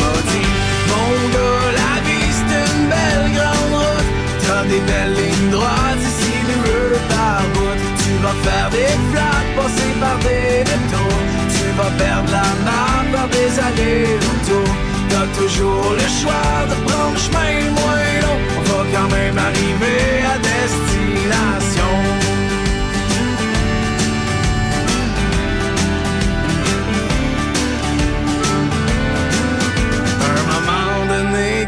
M'a 0.00 0.12
dit, 0.30 0.65
mon 1.06 1.28
gars, 1.34 1.68
la 1.80 1.94
vie 2.06 2.32
c'est 2.38 2.64
une 2.72 2.86
belle 2.92 3.26
grande 3.36 3.72
route. 3.74 4.08
T'as 4.42 4.64
des 4.72 4.82
belles 4.88 5.14
lignes 5.20 5.50
droites 5.50 6.02
ici, 6.10 6.34
le 6.50 6.96
par 7.10 7.42
bout. 7.54 7.78
Tu 8.02 8.12
vas 8.22 8.36
faire 8.46 8.68
des 8.70 8.94
flats, 9.10 9.42
passer 9.56 9.92
par 10.02 10.18
des 10.26 10.64
détours. 10.70 11.22
Tu 11.54 11.64
vas 11.78 11.92
perdre 12.04 12.30
la 12.38 12.48
main 12.66 12.96
par 13.12 13.28
des 13.28 13.50
allers-retours. 13.66 14.74
T'as 15.10 15.28
toujours 15.40 15.92
le 16.00 16.08
choix 16.20 16.54
de 16.70 16.76
prendre 16.86 17.14
le 17.14 17.20
chemin 17.26 17.54
moins 17.78 18.10
long. 18.24 18.38
On 18.58 18.62
va 18.70 18.80
quand 18.94 19.10
même 19.16 19.38
arriver 19.38 20.02
à 20.32 20.36
destination. 20.38 21.65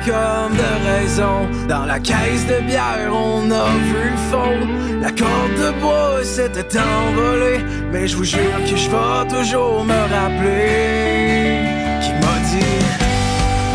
Comme 0.05 0.57
de 0.57 0.71
raison. 0.87 1.49
Dans 1.69 1.85
la 1.85 1.99
caisse 1.99 2.47
de 2.47 2.61
bière 2.67 3.11
on 3.13 3.51
a 3.51 3.67
vu 3.91 4.11
le 4.11 4.23
fond. 4.31 4.59
La 5.01 5.11
corde 5.11 5.57
de 5.65 5.81
bois 5.81 6.25
s'était 6.25 6.79
envolée. 6.79 7.61
Mais 7.93 8.07
je 8.07 8.17
vous 8.17 8.25
jure 8.25 8.61
que 8.69 8.77
je 8.77 8.89
vais 8.91 9.23
toujours 9.37 9.85
me 9.85 10.01
rappeler 10.15 11.63
Qui 12.03 12.13
m'a 12.23 12.37
dit 12.51 12.79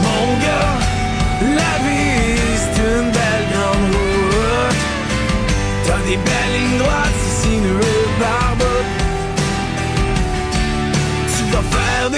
Mon 0.05 0.25
gars, 0.43 0.77
la 1.59 1.73
vie 1.85 2.37
c'est 2.61 2.81
une 2.81 3.09
belle 3.17 3.47
grande 3.53 3.95
route. 3.95 4.81
T'as 5.85 6.01
des 6.09 6.17
belles 6.17 6.53
lignes 6.55 6.77
droites 6.77 7.22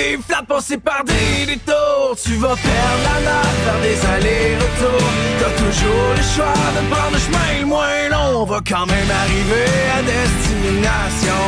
des 0.05 0.17
flats, 0.21 0.43
passer 0.47 0.77
par 0.77 1.03
des 1.03 1.45
détours 1.45 2.15
Tu 2.23 2.35
vas 2.35 2.55
perdre 2.55 3.01
la 3.07 3.17
nappe, 3.27 3.57
faire 3.65 3.81
des 3.81 3.99
allers-retours. 4.13 5.11
T'as 5.39 5.53
toujours 5.63 6.09
le 6.15 6.23
choix 6.33 6.59
de 6.75 6.81
prendre 6.93 7.13
le 7.13 7.19
chemin 7.19 7.49
le 7.61 7.65
moins 7.65 8.09
long. 8.11 8.29
On 8.41 8.45
va 8.45 8.59
quand 8.67 8.85
même 8.85 9.11
arriver 9.23 9.71
à 9.97 9.99
destination 10.01 11.43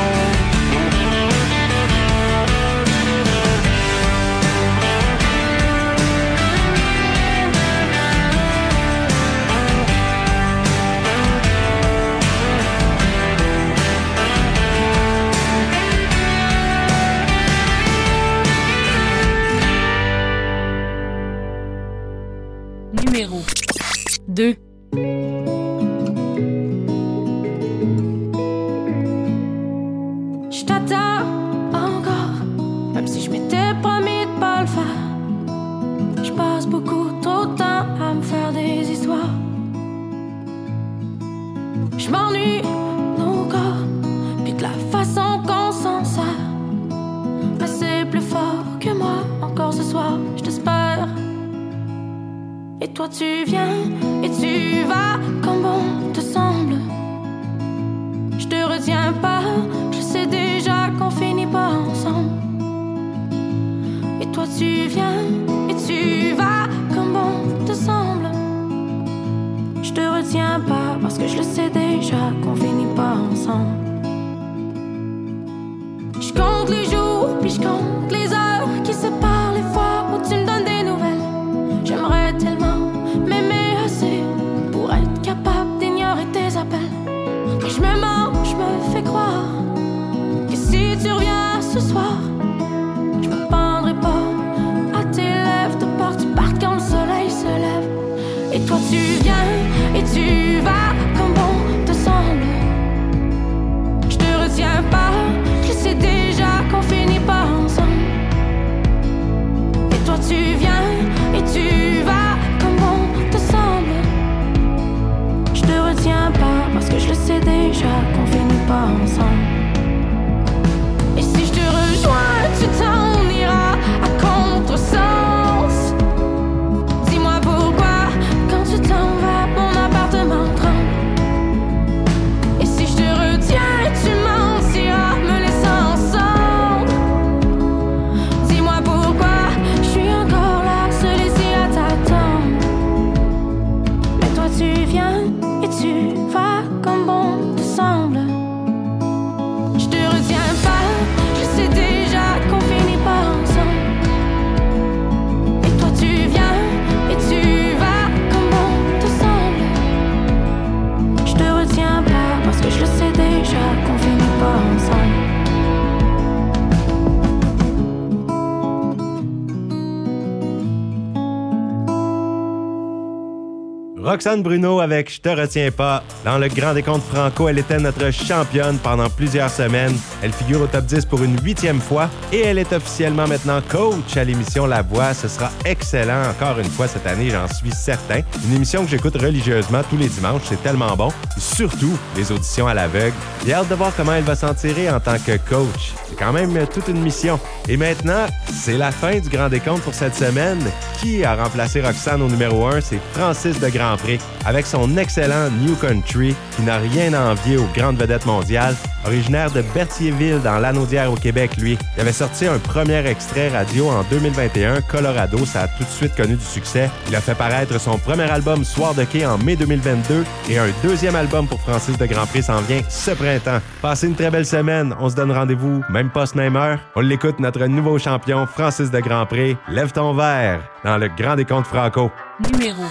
Roxane 174.17 174.41
Bruno 174.41 174.79
avec 174.79 175.13
Je 175.13 175.21
te 175.21 175.29
retiens 175.29 175.69
pas. 175.69 176.03
Dans 176.25 176.39
le 176.39 176.47
Grand 176.47 176.73
Décompte 176.73 177.05
Franco, 177.05 177.49
elle 177.49 177.59
était 177.59 177.77
notre 177.77 178.09
championne 178.09 178.79
pendant 178.79 179.11
plusieurs 179.11 179.51
semaines. 179.51 179.95
Elle 180.23 180.33
figure 180.33 180.59
au 180.61 180.65
top 180.65 180.85
10 180.85 181.05
pour 181.05 181.21
une 181.21 181.39
huitième 181.43 181.79
fois 181.79 182.09
et 182.33 182.39
elle 182.39 182.57
est 182.57 182.73
officiellement 182.73 183.27
maintenant 183.27 183.61
coach 183.69 184.17
à 184.17 184.23
l'émission 184.23 184.65
La 184.65 184.81
Voix. 184.81 185.13
Ce 185.13 185.27
sera 185.27 185.51
excellent 185.65 186.31
encore 186.31 186.57
une 186.57 186.65
fois 186.65 186.87
cette 186.87 187.05
année, 187.05 187.29
j'en 187.29 187.47
suis 187.47 187.69
certain. 187.69 188.21
Une 188.47 188.55
émission 188.55 188.83
que 188.85 188.89
j'écoute 188.89 189.21
religieusement 189.21 189.81
tous 189.87 189.97
les 189.97 190.07
dimanches, 190.07 190.41
c'est 190.45 190.63
tellement 190.63 190.95
bon. 190.95 191.11
Surtout 191.37 191.97
les 192.15 192.31
auditions 192.31 192.67
à 192.67 192.73
l'aveugle. 192.73 193.15
J'ai 193.45 193.53
hâte 193.53 193.69
de 193.69 193.75
voir 193.75 193.91
comment 193.95 194.13
elle 194.13 194.23
va 194.23 194.35
s'en 194.35 194.53
tirer 194.53 194.89
en 194.89 194.99
tant 194.99 195.17
que 195.17 195.37
coach. 195.37 195.93
C'est 196.09 196.15
quand 196.15 196.33
même 196.33 196.57
toute 196.73 196.87
une 196.87 197.01
mission. 197.01 197.39
Et 197.67 197.77
maintenant, 197.77 198.25
c'est 198.51 198.77
la 198.77 198.91
fin 198.91 199.19
du 199.19 199.29
Grand 199.29 199.49
Décompte 199.49 199.83
pour 199.83 199.93
cette 199.93 200.15
semaine. 200.15 200.59
Qui 200.99 201.23
a 201.23 201.35
remplacé 201.35 201.81
Roxane 201.81 202.21
au 202.21 202.27
numéro 202.27 202.65
1? 202.65 202.81
C'est 202.81 202.99
Francis 203.13 203.59
de 203.59 203.69
Grand 203.69 203.97
Prix. 203.97 204.19
Avec 204.45 204.65
son 204.65 204.97
excellent 204.97 205.49
New 205.61 205.75
Country, 205.75 206.35
qui 206.55 206.61
n'a 206.63 206.77
rien 206.77 207.13
à 207.13 207.31
envier 207.31 207.57
aux 207.57 207.67
grandes 207.75 207.99
vedettes 207.99 208.25
mondiales, 208.25 208.75
originaire 209.05 209.51
de 209.51 209.61
Berthierville 209.73 210.41
dans 210.41 210.57
l'Anaudière 210.59 211.11
au 211.11 211.15
Québec, 211.15 211.51
lui. 211.57 211.77
Il 211.97 212.01
avait 212.01 212.13
sorti 212.13 212.47
un 212.47 212.57
premier 212.57 213.05
extrait 213.05 213.49
radio 213.49 213.89
en 213.89 214.03
2021, 214.09 214.81
Colorado. 214.81 215.45
Ça 215.45 215.63
a 215.63 215.67
tout 215.67 215.83
de 215.83 215.89
suite 215.89 216.15
connu 216.15 216.35
du 216.35 216.45
succès. 216.45 216.89
Il 217.09 217.15
a 217.15 217.21
fait 217.21 217.35
paraître 217.35 217.79
son 217.79 217.97
premier 217.97 218.29
album 218.29 218.63
Soir 218.63 218.95
de 218.95 219.03
quai 219.03 219.25
en 219.25 219.37
mai 219.37 219.55
2022 219.55 220.23
et 220.49 220.57
un 220.57 220.67
deuxième 220.83 221.15
album 221.15 221.26
pour 221.29 221.59
Francis 221.61 221.97
de 221.97 222.05
Grand 222.05 222.25
Prix 222.25 222.43
s'en 222.43 222.61
vient 222.61 222.81
ce 222.89 223.11
printemps. 223.11 223.59
Passez 223.81 224.07
une 224.07 224.15
très 224.15 224.31
belle 224.31 224.45
semaine. 224.45 224.95
On 224.99 225.09
se 225.09 225.15
donne 225.15 225.31
rendez-vous, 225.31 225.83
même 225.89 226.09
poste, 226.09 226.35
même 226.35 226.55
heure. 226.55 226.79
On 226.95 227.01
l'écoute, 227.01 227.39
notre 227.39 227.65
nouveau 227.65 227.99
champion, 227.99 228.45
Francis 228.45 228.89
de 228.91 228.99
Grand 228.99 229.25
Prix. 229.25 229.57
Lève 229.67 229.91
ton 229.91 230.13
verre 230.13 230.61
dans 230.83 230.97
le 230.97 231.09
Grand 231.09 231.35
Décompte 231.35 231.67
Franco. 231.67 232.11
Numéro 232.53 232.83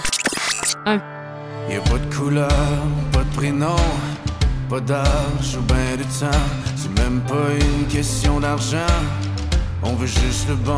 1. 0.85 0.95
Y 1.69 1.75
a 1.75 1.81
pas 1.81 1.97
de 1.97 2.15
couleur, 2.15 2.47
pas 3.11 3.23
de 3.23 3.35
prénom, 3.35 3.75
pas 4.69 4.79
d'âge 4.79 5.57
ou 5.57 5.61
ben 5.63 5.97
de 5.97 6.03
temps. 6.03 6.37
C'est 6.75 6.99
même 7.01 7.21
pas 7.21 7.53
une 7.59 7.87
question 7.87 8.39
d'argent. 8.39 8.77
On 9.83 9.93
veut 9.93 10.07
juste 10.07 10.47
le 10.49 10.55
bon. 10.55 10.77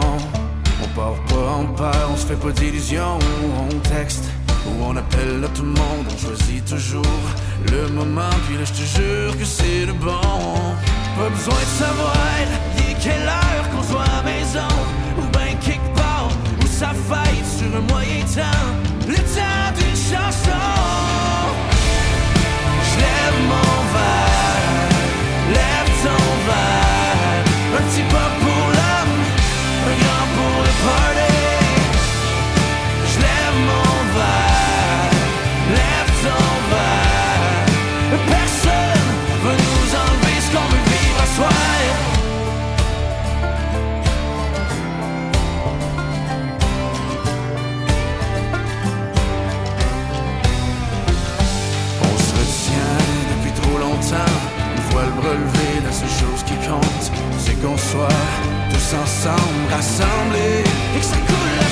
On 0.81 0.87
part 0.95 1.21
pas 1.25 1.51
en 1.51 1.65
peur, 1.65 2.09
on 2.11 2.15
se 2.15 2.25
fait 2.25 2.39
pas 2.39 2.51
d'illusions. 2.51 3.19
On 3.59 3.79
texte 3.79 4.29
ou 4.67 4.83
on 4.83 4.95
appelle 4.95 5.47
tout 5.53 5.63
le 5.63 5.69
monde. 5.69 6.05
On 6.13 6.17
choisit 6.17 6.63
toujours 6.65 7.03
le 7.71 7.87
moment. 7.89 8.35
Puis 8.47 8.57
là, 8.57 8.63
je 8.65 8.73
te 8.73 8.85
jure 8.97 9.37
que 9.37 9.45
c'est 9.45 9.85
le 9.85 9.93
bon. 9.93 10.75
Pas 11.17 11.29
besoin 11.29 11.59
de 11.59 11.85
savoir, 11.85 12.15
il 12.77 12.91
est 12.91 12.99
quelle 13.01 13.27
heure 13.27 13.69
qu'on 13.71 13.83
soit 13.83 14.09
à 14.19 14.23
maison. 14.23 14.73
Ou 15.17 15.21
ben 15.33 15.57
quelque 15.61 15.93
part, 15.95 16.29
où 16.61 16.67
ça 16.67 16.91
faille 17.09 17.43
sur 17.57 17.67
un 17.75 17.81
moyen 17.91 18.23
temps. 18.25 18.67
Le 19.07 19.15
temps 19.15 19.71
d'une 19.77 19.95
chanson. 19.95 20.78
Soit 57.91 58.07
tous 58.71 58.93
ensemble, 59.03 59.61
rassemblés, 59.71 60.63
et 60.95 60.99
que 60.99 61.05
ça 61.05 61.17
coule 61.17 61.68